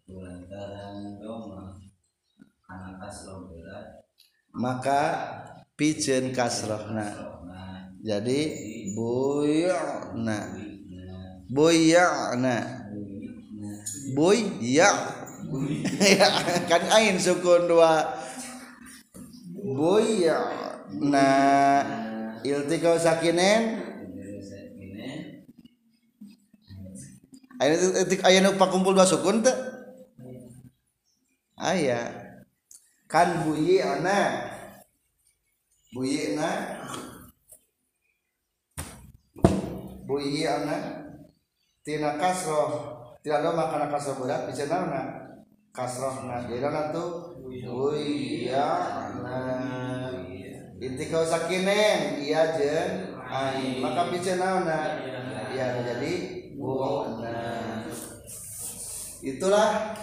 Kulantaran 0.03 1.15
doma 1.23 1.79
Anak 2.67 3.07
berat 3.47 4.03
maka 4.51 5.01
piceun 5.77 6.33
kasrohna 6.35 7.07
jadi 8.03 8.39
buyana 8.93 10.39
buyana 11.49 12.57
buya 14.13 14.89
kan 16.69 16.83
ain 16.93 17.19
sukun 17.19 17.69
dua. 17.69 18.19
Buyana 19.63 21.29
iltikau 22.43 22.97
sakinen? 22.99 23.79
Ayeuna 27.61 28.01
etik 28.03 28.25
aya 28.27 28.43
nu 28.43 28.57
pakumpul 28.59 28.97
dua 28.97 29.07
sukun 29.07 29.45
teh? 29.45 29.55
Aya. 31.55 32.11
Kan 33.07 33.45
buyana 33.45 34.51
ana 35.93 36.01
buyi 36.01 36.33
na 36.33 36.49
buyi 40.09 40.41
ana 40.41 40.77
tina 41.85 42.17
kasroh 42.17 42.97
tidak 43.21 43.45
ada 43.45 43.53
makanan 43.53 43.93
kasroh 43.93 44.17
berat 44.17 44.49
bisa 44.49 44.65
naona 44.65 45.01
kasroh 45.69 46.25
na 46.25 46.49
jadi 46.49 46.65
naona 46.65 46.89
tuh 46.89 47.37
buyana 47.45 49.37
inti 50.81 51.05
kau 51.13 51.21
sakinen 51.21 52.17
iya 52.25 52.57
jen 52.57 53.13
ain 53.29 53.77
maka 53.77 54.09
bisa 54.09 54.41
naona 54.41 54.97
ya 55.53 55.77
jadi 55.93 56.13
buana 56.57 57.85
itulah. 59.21 59.93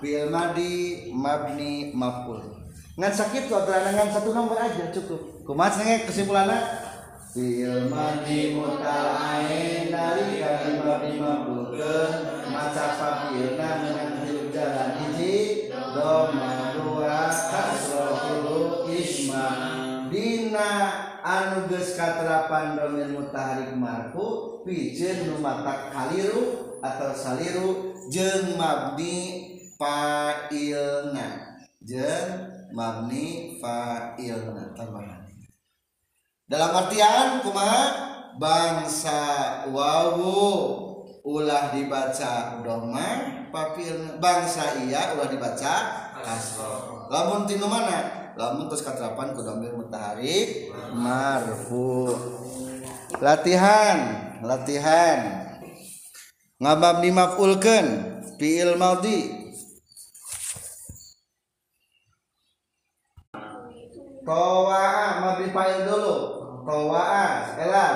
Bil 0.00 0.32
madi 0.32 1.12
mabni 1.12 1.92
maful 1.92 2.59
ngan 3.00 3.12
sakit 3.16 3.48
tuh 3.48 3.64
ngan 3.64 4.12
satu 4.12 4.36
nomor 4.36 4.60
aja 4.60 4.92
cukup. 4.92 5.40
Kumat 5.48 5.72
nge 5.80 6.04
kesimpulannya? 6.04 6.60
Fil 7.32 7.88
madi 7.88 8.58
mutalain 8.58 9.88
dari 9.88 10.42
kali 10.42 10.72
bab 10.84 11.00
lima 11.08 11.48
puluh 11.48 12.10
maca 12.52 12.86
fakirna 13.00 13.68
menanggil 13.80 14.52
jalan 14.52 14.90
hiji. 15.00 15.72
Doma 15.90 16.76
dua 16.76 17.26
kasrohulu 17.32 18.86
isma 18.94 19.48
dina 20.06 20.70
anu 21.24 21.66
geus 21.66 21.98
katerapan 21.98 22.78
domir 22.78 23.10
mutaharik 23.10 23.74
marfu 23.74 24.60
pijeun 24.62 25.34
numatak 25.34 25.90
kaliru 25.90 26.78
atau 26.78 27.10
saliru 27.10 27.96
jeung 28.06 28.54
mabni 28.54 29.18
fa'ilna. 29.74 31.58
Jeung 31.82 32.49
mabni 32.72 33.58
fa'ilna 33.58 34.74
tambahan. 34.74 35.26
Dalam 36.50 36.70
artian 36.74 37.42
kumaha? 37.46 38.10
Bangsa 38.40 39.20
wawu 39.68 40.38
ulah 41.26 41.74
dibaca 41.74 42.62
doma 42.62 43.06
papil 43.52 44.16
bangsa 44.16 44.80
iya 44.86 45.12
ulah 45.12 45.28
dibaca 45.28 45.74
asro. 46.24 47.06
Lamun 47.10 47.44
tinu 47.44 47.66
mana? 47.66 48.32
Lamun 48.38 48.70
terus 48.70 48.86
katerapan 48.86 49.34
ku 49.34 49.42
domir 49.42 49.74
mutahari 49.74 50.70
marfu. 50.94 52.14
Latihan 53.18 53.98
latihan. 54.40 55.52
Ngabab 56.60 57.02
dimafulkeun 57.04 57.86
fiil 58.38 58.78
madhi. 58.78 59.39
towa 64.24 64.84
mabdi 65.20 65.52
fa'il 65.52 65.88
dulu. 65.88 66.16
Towa 66.64 67.02
sekali 67.48 67.86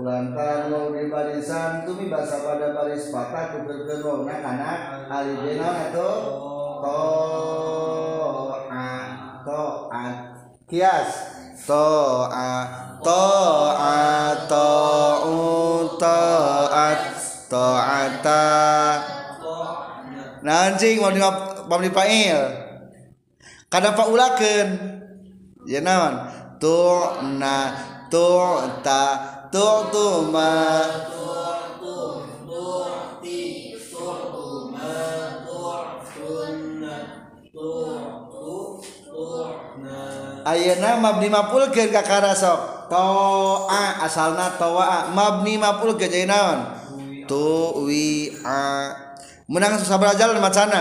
kulantaran 0.00 0.72
wong 0.72 0.96
di 0.96 1.12
barisan 1.12 1.84
tumi 1.84 2.08
bahasa 2.08 2.40
pada 2.40 2.72
baris 2.72 3.12
patah 3.12 3.52
tukerkeun 3.52 4.00
wong 4.00 4.20
na 4.24 4.40
kana 4.40 4.72
ari 5.12 5.36
dena 5.44 5.92
atuh 5.92 6.16
to 6.80 7.00
a 8.72 8.88
to 9.44 9.62
a 9.92 10.04
kias. 10.64 11.10
To'a 11.60 12.52
to'a 13.04 14.00
to 14.48 14.66
a 16.58 16.88
to 17.52 17.68
u 17.68 17.80
to 18.10 18.48
nancing 20.40 21.04
mau 21.04 21.12
di 21.12 21.20
mau 21.20 21.78
dipail. 21.78 22.40
Kada 23.68 23.92
paulakeun. 23.94 24.99
ya 25.68 25.80
naon 25.84 26.14
tu 26.56 26.80
na 27.36 27.72
tu 28.08 28.30
ta 28.80 29.04
tu 29.52 29.66
tu 29.92 30.28
ma. 30.32 30.84
Ayeuna 40.40 40.98
mabni 40.98 41.28
mafulkeun 41.30 41.94
ka 41.94 42.02
karasok 42.02 42.90
toa 42.90 44.02
asalna 44.02 44.56
toa. 44.58 45.12
Mabni 45.12 45.60
mafulkeun 45.60 46.10
jadi 46.10 46.26
naon 46.26 46.58
tuwi 47.28 48.34
a. 48.42 48.90
Menang 49.46 49.78
sabaraha 49.78 50.16
jalan 50.18 50.42
macana? 50.42 50.80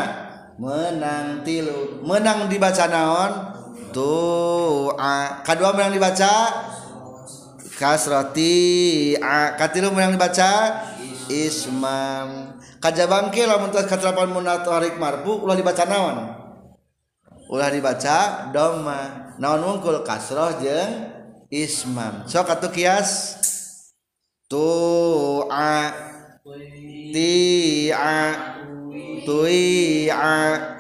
Menang 0.58 1.44
tilu. 1.46 2.02
Menang 2.02 2.50
dibaca 2.50 2.86
naon 2.90 3.32
doa 3.92 5.44
kadua 5.46 5.76
menang 5.76 5.94
dibaca? 5.94 6.34
Kasrati 7.80 9.16
a. 9.20 9.56
Katilu 9.56 9.92
menang 9.92 10.16
dibaca? 10.16 10.84
Ismam. 11.30 12.58
Kajabang 12.80 13.30
ke 13.30 13.44
lamun 13.44 13.70
teu 13.70 13.84
katrapan 13.84 14.32
munatorik 14.32 14.96
marfu 14.96 15.44
ulah 15.44 15.56
dibaca 15.56 15.84
naon? 15.84 16.18
Ulah 17.52 17.70
dibaca 17.70 18.50
doma. 18.56 19.34
Naon 19.38 19.64
wungkul? 19.64 20.02
Kasroh 20.08 20.60
jeung 20.60 21.12
ismam. 21.52 22.26
Sok 22.26 22.50
atuh 22.50 22.72
kias? 22.72 23.38
Tu'a. 24.50 25.94
Ti'a. 27.14 28.20
Tui'a 29.28 30.79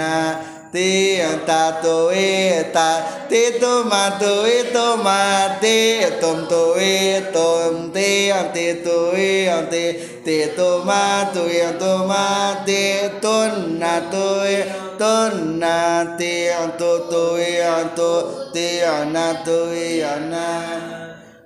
a 0.00 0.40
tui 0.72 1.20
a 1.20 1.34
tui 1.36 1.40
ana 1.40 1.40
ti 1.40 1.44
ta 1.46 1.62
tui 1.82 2.72
ta 2.72 2.90
ti 3.28 3.58
tu 3.60 3.72
ma 3.90 4.16
tui 4.18 4.70
tu 4.72 5.02
ma 5.02 5.58
ti 5.60 6.00
tum 6.20 6.46
tui 6.46 7.18
tum 7.34 7.90
ti 7.90 8.30
ti 8.54 8.66
tui 8.82 9.50
ti 9.70 9.84
ti 10.24 10.36
tu 10.56 10.68
ma 10.86 11.26
tui 11.34 11.60
tu 11.80 11.92
ma 12.06 12.62
ti 12.66 12.82
tun 13.20 13.78
na 13.78 13.94
tui 14.12 14.56
tun 15.00 15.58
na 15.58 16.16
ti 16.16 16.48
tu 16.78 16.92
tui 17.10 17.58
tu 17.96 18.12
ti 18.54 18.68
na 19.12 19.26
tui 19.42 20.02
na. 20.30 20.46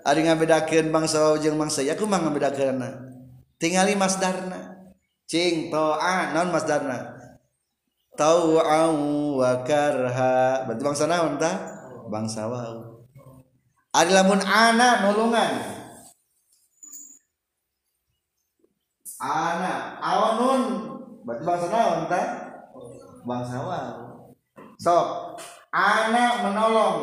Ari 0.05 0.21
ngabedakeun 0.29 0.93
bangsa 0.93 1.33
jeung 1.41 1.57
bangsa 1.57 1.81
ya 1.81 1.97
kumaha 1.97 2.29
ngabedakeunna 2.29 2.89
tingali 3.57 3.97
masdarna 3.97 4.93
cing 5.25 5.73
to'a 5.73 6.37
non 6.37 6.53
masdarna 6.53 7.14
tau'an 8.19 8.95
wa 9.35 9.63
karha. 9.67 10.65
Berarti 10.67 10.83
bangsa 10.83 11.05
naon 11.07 11.39
tah 11.39 11.55
bangsa 12.11 12.47
wau. 12.47 13.07
Ari 13.95 14.11
lamun 14.11 14.43
ana 14.43 15.07
nulungan. 15.07 15.53
Ana 19.23 19.99
awanun 20.03 20.63
berarti 21.23 21.45
bangsa 21.47 21.67
naon 21.71 22.01
tah 22.11 22.27
bangsa 23.23 23.57
wau. 23.63 23.95
Sok 24.79 25.39
ana 25.71 26.43
menolong. 26.43 26.99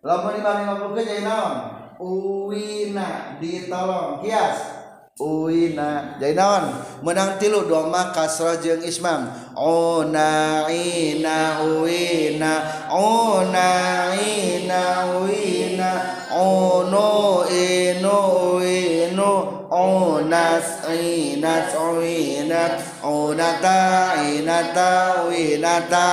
Lamun 0.00 0.32
dibanding 0.32 0.96
ke 0.96 1.00
jadi 1.04 1.24
naon? 1.28 1.56
Uwina 2.00 3.36
ditolong. 3.36 4.24
Kias 4.24 4.79
Uina 5.20 6.16
jadi 6.16 6.32
naon? 6.32 6.80
Menang 7.04 7.36
tilu 7.36 7.68
doma 7.68 8.08
kasrah 8.08 8.56
jeung 8.56 8.80
ismam. 8.80 9.28
Ona 9.52 10.64
ina 10.72 11.60
uina 11.60 12.52
ona 12.88 13.68
ina 14.16 14.84
uina 15.20 15.90
ono 16.32 17.44
ino 17.52 18.16
uino 18.56 19.32
onas 19.68 20.88
inas 20.88 21.68
uina 21.76 22.80
onata 23.04 24.16
inata 24.24 25.28
uinata 25.28 26.08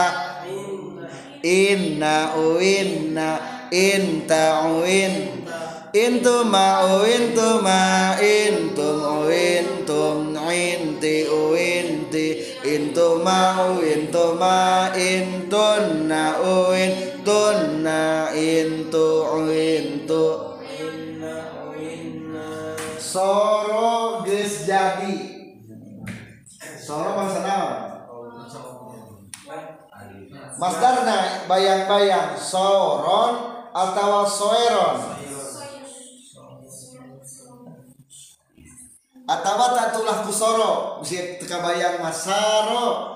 inna 1.48 2.36
uinna 2.36 3.40
inta 3.72 4.68
uin 4.68 5.47
intuma 5.98 6.86
intuma 7.10 8.14
intum 8.22 9.26
intum 9.26 10.38
inti 10.46 11.26
inti 11.58 12.28
intuma 12.62 13.74
intuma 13.82 14.94
intunna 14.94 16.24
intunna 16.38 18.30
intu 18.38 19.10
intu 19.50 20.26
soro 23.02 24.22
geus 24.22 24.70
jadi 24.70 25.18
soro 26.78 27.10
bangsa 27.18 27.42
naon 27.42 27.76
Masdarna 30.58 31.46
bayang-bayang 31.46 32.34
soron 32.34 33.62
atau 33.70 34.26
soeron 34.26 35.18
atau 39.28 39.76
tatulah 39.76 40.24
kusoro. 40.24 41.04
Bisa 41.04 41.36
teka 41.36 41.60
bayang 41.60 42.00
mas 42.00 42.24
saro. 42.24 43.12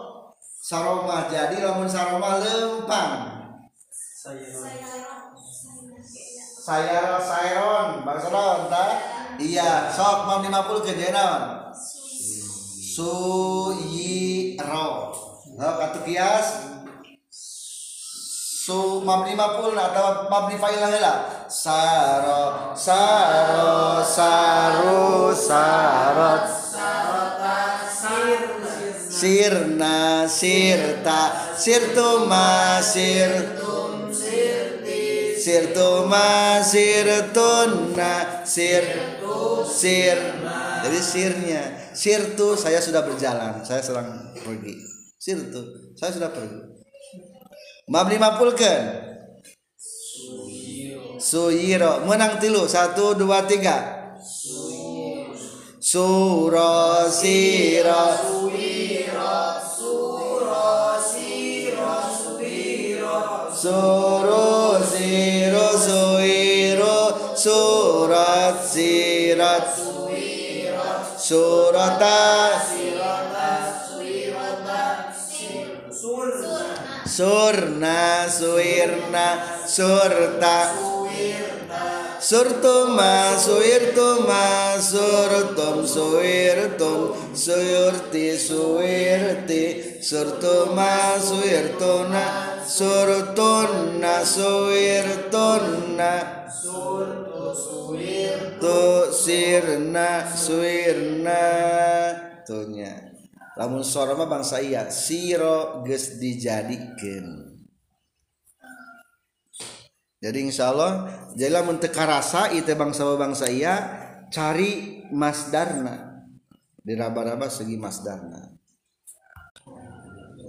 Saro 0.62 1.08
mah 1.08 1.32
jadi 1.32 1.64
lamun 1.64 1.88
saro 1.88 2.20
mah 2.20 2.36
lempang. 2.38 3.32
Sayaro 6.62 7.18
sayron 7.18 8.06
bangsa 8.06 8.30
naon 8.30 8.70
ta? 8.70 8.86
Iya 9.42 9.90
sok 9.90 10.30
mau 10.30 10.46
50 10.46 10.86
ke 10.86 11.10
naon? 11.10 11.74
Suyiro 12.92 14.92
Nah, 15.52 15.76
katu 15.78 16.00
kias 16.08 16.48
su 18.72 19.04
mabni 19.04 19.36
maful 19.36 19.76
atau 19.76 20.32
mabni 20.32 20.56
fa'il 20.56 20.80
heula 20.80 21.44
saro 21.52 22.72
saro 22.72 24.00
saru 24.00 25.36
sarot 25.36 26.48
sirna 29.12 30.24
sirta 30.24 31.52
sirtuma 31.60 32.80
sirtum 32.80 34.08
sirtuma 35.36 36.64
sirtunna 36.64 38.46
sir 38.48 38.86
sir. 39.68 40.18
Jadi 40.82 41.00
sirnya 41.04 41.64
sirtu 41.92 42.56
saya 42.56 42.80
sudah 42.80 43.04
berjalan 43.04 43.60
saya 43.68 43.84
sedang 43.84 44.32
pergi. 44.40 44.80
Sirtu 45.20 45.92
saya 46.00 46.16
sudah 46.16 46.32
pergi 46.32 46.81
Mabni 47.90 48.22
mapulkan 48.22 49.10
Suyiro 51.22 52.06
Menang 52.06 52.38
tilu. 52.42 52.66
Satu 52.70 53.14
dua 53.18 53.46
tiga. 53.46 54.02
Suro 55.82 57.10
siro 57.10 58.06
Suro 63.54 64.82
siro 64.82 65.68
suiro 65.78 67.00
Surat 67.34 68.58
sirat. 68.62 69.66
Surata 71.22 72.51
Surna 77.22 78.26
suirna 78.26 79.28
surta. 79.70 80.74
Surtuma 82.18 83.38
suirtuma 83.38 84.74
surtum 84.82 85.86
suirtum. 85.86 87.14
Suyurti 87.38 88.34
suirti. 88.34 90.02
Surtuma 90.02 91.22
suirtuna. 91.22 92.26
Surtunna 92.66 94.26
suwirtunna 94.26 96.14
tu 98.62 99.14
sirna 99.14 100.26
suirna. 100.34 101.42
Tuhnya 102.46 103.11
lamun 103.62 103.86
soro 103.86 104.18
mah 104.18 104.26
bangsa 104.26 104.58
iya 104.58 104.90
siro 104.90 105.86
geus 105.86 106.18
dijadikeun. 106.18 107.54
Jadi 110.18 110.38
insya 110.42 110.74
Allah 110.74 111.06
jadi 111.38 111.62
lamun 111.62 111.78
teu 111.78 111.94
karasa 111.94 112.50
itu 112.58 112.74
bangsa 112.74 113.06
bangsa 113.14 113.46
iya 113.54 113.74
cari 114.34 115.06
masdarna. 115.14 116.26
Diraba-raba 116.82 117.46
segi 117.46 117.78
masdarna. 117.78 118.50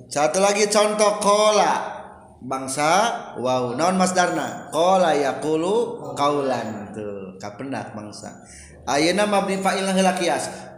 Satu 0.08 0.40
lagi 0.40 0.64
contoh 0.72 1.20
kola. 1.20 2.00
Bangsa 2.40 2.90
wow 3.44 3.76
naon 3.76 4.00
masdarna? 4.00 4.72
Kola 4.72 5.12
yakulu 5.12 6.16
kaulan 6.16 6.96
tuh 6.96 7.36
kapendak 7.36 7.92
bangsa 7.92 8.40
ayeuna 8.86 9.26
mabni 9.26 9.58
fa'il 9.62 9.86
heula 9.86 10.12
kias 10.18 10.74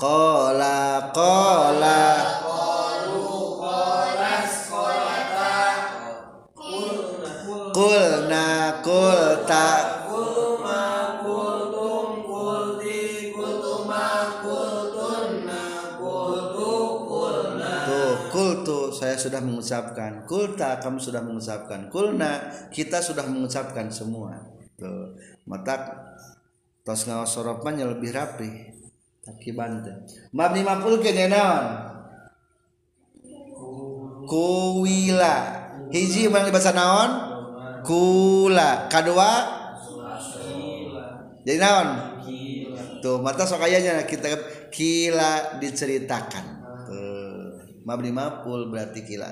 Tuh, 17.85 18.15
kultu 18.31 18.95
saya 18.95 19.19
sudah 19.19 19.43
mengucapkan. 19.43 20.23
Kulta 20.29 20.79
kamu 20.79 20.99
sudah 21.03 21.23
mengucapkan. 21.25 21.91
Kulna 21.91 22.51
kita 22.71 23.03
sudah 23.03 23.27
mengucapkan 23.27 23.91
semua. 23.91 24.39
Tuh, 24.79 25.15
mata 25.47 26.04
tos 26.85 27.09
ngawas 27.09 27.33
soropnya 27.33 27.89
lebih 27.89 28.13
rapi. 28.13 28.51
Kaki 29.25 29.57
banten 29.57 30.05
mabni 30.37 30.61
maful 30.61 31.01
ke 31.01 31.11
naon 31.27 31.65
kuwila. 34.29 35.65
Hiji 35.89 36.29
mana 36.29 36.53
bahasa 36.53 36.73
naon? 36.77 37.11
Kula 37.85 38.89
kadua? 38.93 39.33
Jadi 41.45 41.61
naon? 41.61 41.89
Tuh 43.05 43.21
mata 43.21 43.45
sok 43.45 43.69
ayanya 43.69 44.05
kita 44.09 44.33
kila 44.73 45.61
diceritakan. 45.61 46.45
Tuh 46.89 47.61
mabni 47.85 48.13
maful 48.13 48.69
berarti 48.73 49.05
kila 49.05 49.29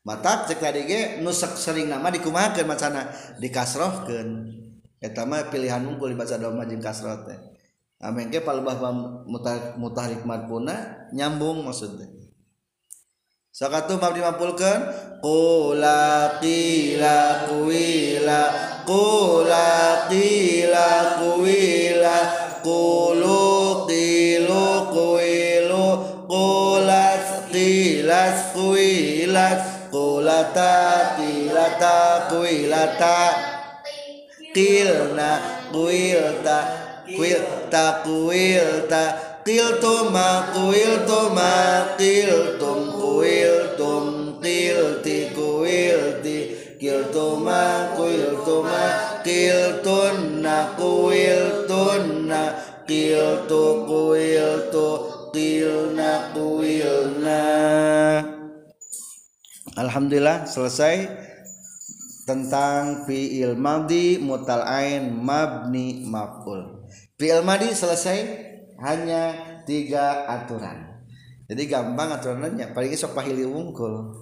mata 0.00 0.48
cek 0.48 0.58
tadi 0.58 0.86
ge 0.88 1.00
nusak 1.22 1.54
sering 1.54 1.90
nama 1.90 2.10
dikumahakeun 2.10 2.66
macana. 2.66 3.10
Dikasrohkeun. 3.38 4.59
Eta 5.00 5.24
mah 5.24 5.48
pilihan 5.48 5.80
unggul 5.80 6.12
dibaca 6.12 6.36
doma 6.36 6.68
jeung 6.68 6.84
kasroh 6.84 7.24
teh. 7.24 7.40
Amengke 8.00 8.44
palebah 8.44 8.76
mutah 9.24 9.76
mutahrik 9.80 10.28
madpuna 10.28 11.08
nyambung 11.16 11.64
maksudnya. 11.64 12.08
Sakatu 13.48 13.96
mabdi 13.96 14.20
mapulkeun 14.20 14.80
qula 15.24 16.40
qila 16.40 17.48
kuila 17.48 18.42
qula 18.88 19.68
qila 20.08 20.88
kuila 21.20 22.16
qulu 22.64 23.84
qilu 23.88 24.68
kuilu 24.94 25.86
qulat 26.24 27.50
qilas 27.52 28.54
kuilat 28.56 29.60
qulata 29.92 30.76
qilata 31.20 32.30
kuilata 32.32 33.18
qilna 34.54 35.30
kuilta 35.72 36.56
kuilta 37.16 37.84
kuilta 38.04 39.02
qiltuma 39.46 40.28
kuiltuma 40.54 41.52
qiltum 42.00 42.80
kuiltum 43.00 44.06
qilti 44.42 45.18
kuilti 45.36 46.36
qiltuma 46.80 47.62
kuiltuma 47.96 48.82
qiltunna 49.26 50.56
kuiltunna 50.80 52.42
qiltu 52.88 53.62
kuiltu 53.90 54.86
qilna 55.34 56.10
kuilna. 56.34 57.40
Alhamdulillah 59.78 60.44
selesai 60.50 61.29
tentang 62.30 63.10
fi'il 63.10 63.58
madhi 63.58 64.22
mutal 64.22 64.62
ain 64.62 65.10
mabni 65.10 66.06
maf'ul. 66.06 66.86
Fi'il 67.18 67.42
madhi 67.42 67.74
selesai 67.74 68.18
hanya 68.78 69.34
tiga 69.66 70.30
aturan. 70.30 71.02
Jadi 71.50 71.66
gampang 71.66 72.14
aturannya, 72.14 72.70
paling 72.70 72.94
sok 72.94 73.18
pahili 73.18 73.42
wungkul. 73.42 74.14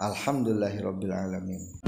Alhamdulillahirabbil 0.00 1.12
alamin. 1.12 1.85